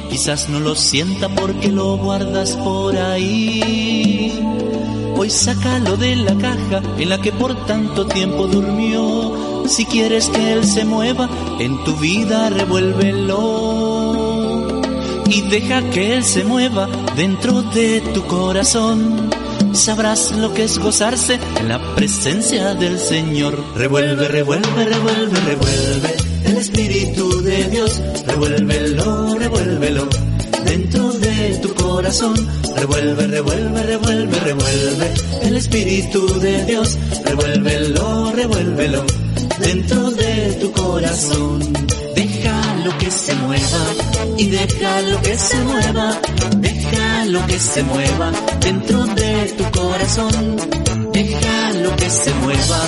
Quizás 0.09 0.48
no 0.48 0.61
lo 0.61 0.75
sienta 0.75 1.29
porque 1.29 1.68
lo 1.68 1.98
guardas 1.98 2.57
por 2.57 2.96
ahí. 2.96 4.33
Hoy 5.14 5.29
sácalo 5.29 5.98
de 5.98 6.16
la 6.16 6.35
caja 6.37 6.81
en 6.98 7.11
la 7.11 7.20
que 7.20 7.33
por 7.33 7.55
tanto 7.66 8.07
tiempo 8.07 8.46
durmió. 8.46 9.66
Si 9.68 9.85
quieres 9.85 10.31
que 10.31 10.55
Él 10.55 10.64
se 10.64 10.87
mueva 10.87 11.29
en 11.61 11.85
tu 11.85 11.94
vida, 11.96 12.48
revuélvelo. 12.48 14.22
Y 15.29 15.42
deja 15.51 15.83
que 15.90 16.14
Él 16.16 16.25
se 16.25 16.44
mueva 16.44 16.88
dentro 17.14 17.61
de 17.61 18.01
tu 18.14 18.25
corazón 18.25 19.42
sabrás 19.75 20.33
lo 20.33 20.53
que 20.55 20.65
es 20.65 20.79
gozarse 20.79 21.39
en 21.59 21.69
la 21.69 21.95
presencia 21.95 22.75
del 22.75 22.99
Señor. 22.99 23.59
Revuelve, 23.77 24.29
revuelve, 24.29 24.85
revuelve, 24.85 25.41
revuelve 25.41 26.15
el 26.45 26.57
Espíritu 26.57 27.43
de 27.43 27.65
Dios. 27.71 28.01
Revuélvelo, 28.27 29.35
revuélvelo 29.39 30.09
dentro 30.65 31.13
de 31.13 31.59
tu 31.63 31.75
corazón. 31.75 32.35
Revuelve, 32.77 33.27
revuelve, 33.27 33.83
revuelve, 33.83 34.41
revuelve 34.41 35.15
el 35.43 35.57
Espíritu 35.57 36.27
de 36.41 36.65
Dios. 36.65 36.99
Revuélvelo, 37.25 38.33
revuélvelo 38.33 39.05
dentro 39.59 40.11
de 40.11 40.59
tu 40.61 40.73
corazón. 40.73 41.61
Déjalo 42.15 42.99
que 42.99 43.11
se 43.11 43.35
mueva 43.35 43.85
y 44.39 44.47
déjalo 44.47 45.23
que 45.23 45.39
se 45.39 45.59
mueva. 45.65 46.21
Déjalo 47.23 47.47
que 47.47 47.61
se 47.61 47.83
mueva 47.85 48.33
dentro 48.59 49.05
de 49.05 49.55
tu 49.57 49.79
corazón. 49.79 50.57
Déjalo 51.13 51.95
que 51.95 52.11
se 52.11 52.35
mueva 52.35 52.81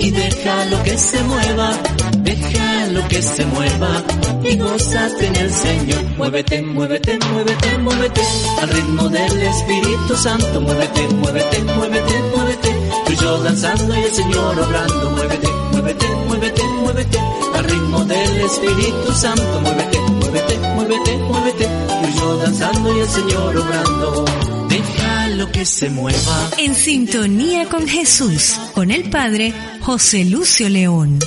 y 0.00 0.10
déjalo 0.10 0.82
que 0.82 0.98
se 0.98 1.22
mueva. 1.22 1.70
Déjalo 2.18 3.06
que 3.06 3.22
se 3.22 3.46
mueva 3.46 4.02
y 4.42 4.56
gozate 4.56 5.26
en 5.28 5.36
el 5.36 5.52
Señor. 5.52 6.02
Muévete, 6.18 6.62
muévete, 6.62 7.16
muévete, 7.30 7.78
muévete 7.78 8.22
al 8.60 8.68
ritmo 8.70 9.08
del 9.08 9.42
Espíritu 9.42 10.16
Santo. 10.16 10.60
Muévete, 10.60 11.08
muévete, 11.08 11.62
muévete, 11.62 12.22
muévete. 12.34 12.74
Tú 13.06 13.12
y 13.12 13.16
yo 13.16 13.38
danzando 13.38 13.94
y 13.94 14.02
el 14.02 14.12
Señor 14.12 14.58
obrando. 14.58 15.10
Muévete, 15.10 15.48
muévete, 15.70 16.08
muévete, 16.26 16.62
muévete 16.82 17.18
al 17.54 17.64
ritmo 17.64 18.04
del 18.04 18.40
Espíritu 18.40 19.12
Santo. 19.12 19.60
Muévete, 19.62 20.05
muévete, 20.26 20.58
muévete, 20.58 21.16
muévete. 21.16 21.64
Tú 21.64 22.08
y 22.08 22.18
yo 22.18 22.36
danzando 22.38 22.96
y 22.96 23.00
el 23.00 23.08
Señor 23.08 23.56
obrando. 23.56 24.24
Déjalo 24.68 25.52
que 25.52 25.64
se 25.64 25.90
mueva. 25.90 26.50
En 26.58 26.74
sintonía 26.74 27.68
con 27.68 27.86
Jesús, 27.86 28.58
con 28.74 28.90
el 28.90 29.10
Padre 29.10 29.52
José 29.80 30.24
Lucio 30.24 30.68
León. 30.68 31.18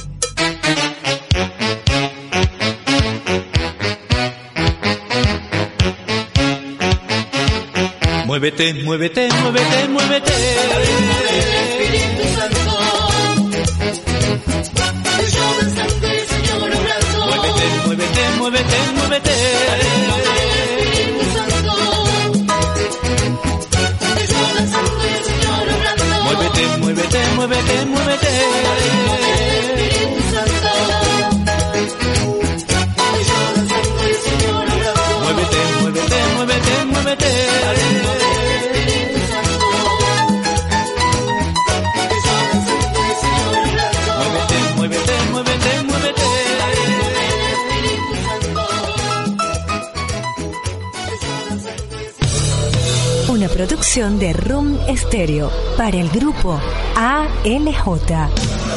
Muévete, 8.25 8.73
muévete, 8.83 9.29
muévete, 9.41 9.87
muévete. 9.89 11.78
Muévete, 18.49 18.77
muévete, 18.95 19.35
muévete. 20.07 20.39
Muévete, 26.25 27.23
muévete, 27.37 27.85
muévete, 27.85 28.18
de 53.89 54.33
Room 54.33 54.77
Stereo 54.95 55.49
para 55.75 55.97
el 55.97 56.09
grupo 56.09 56.59
ALJ. 56.95 58.68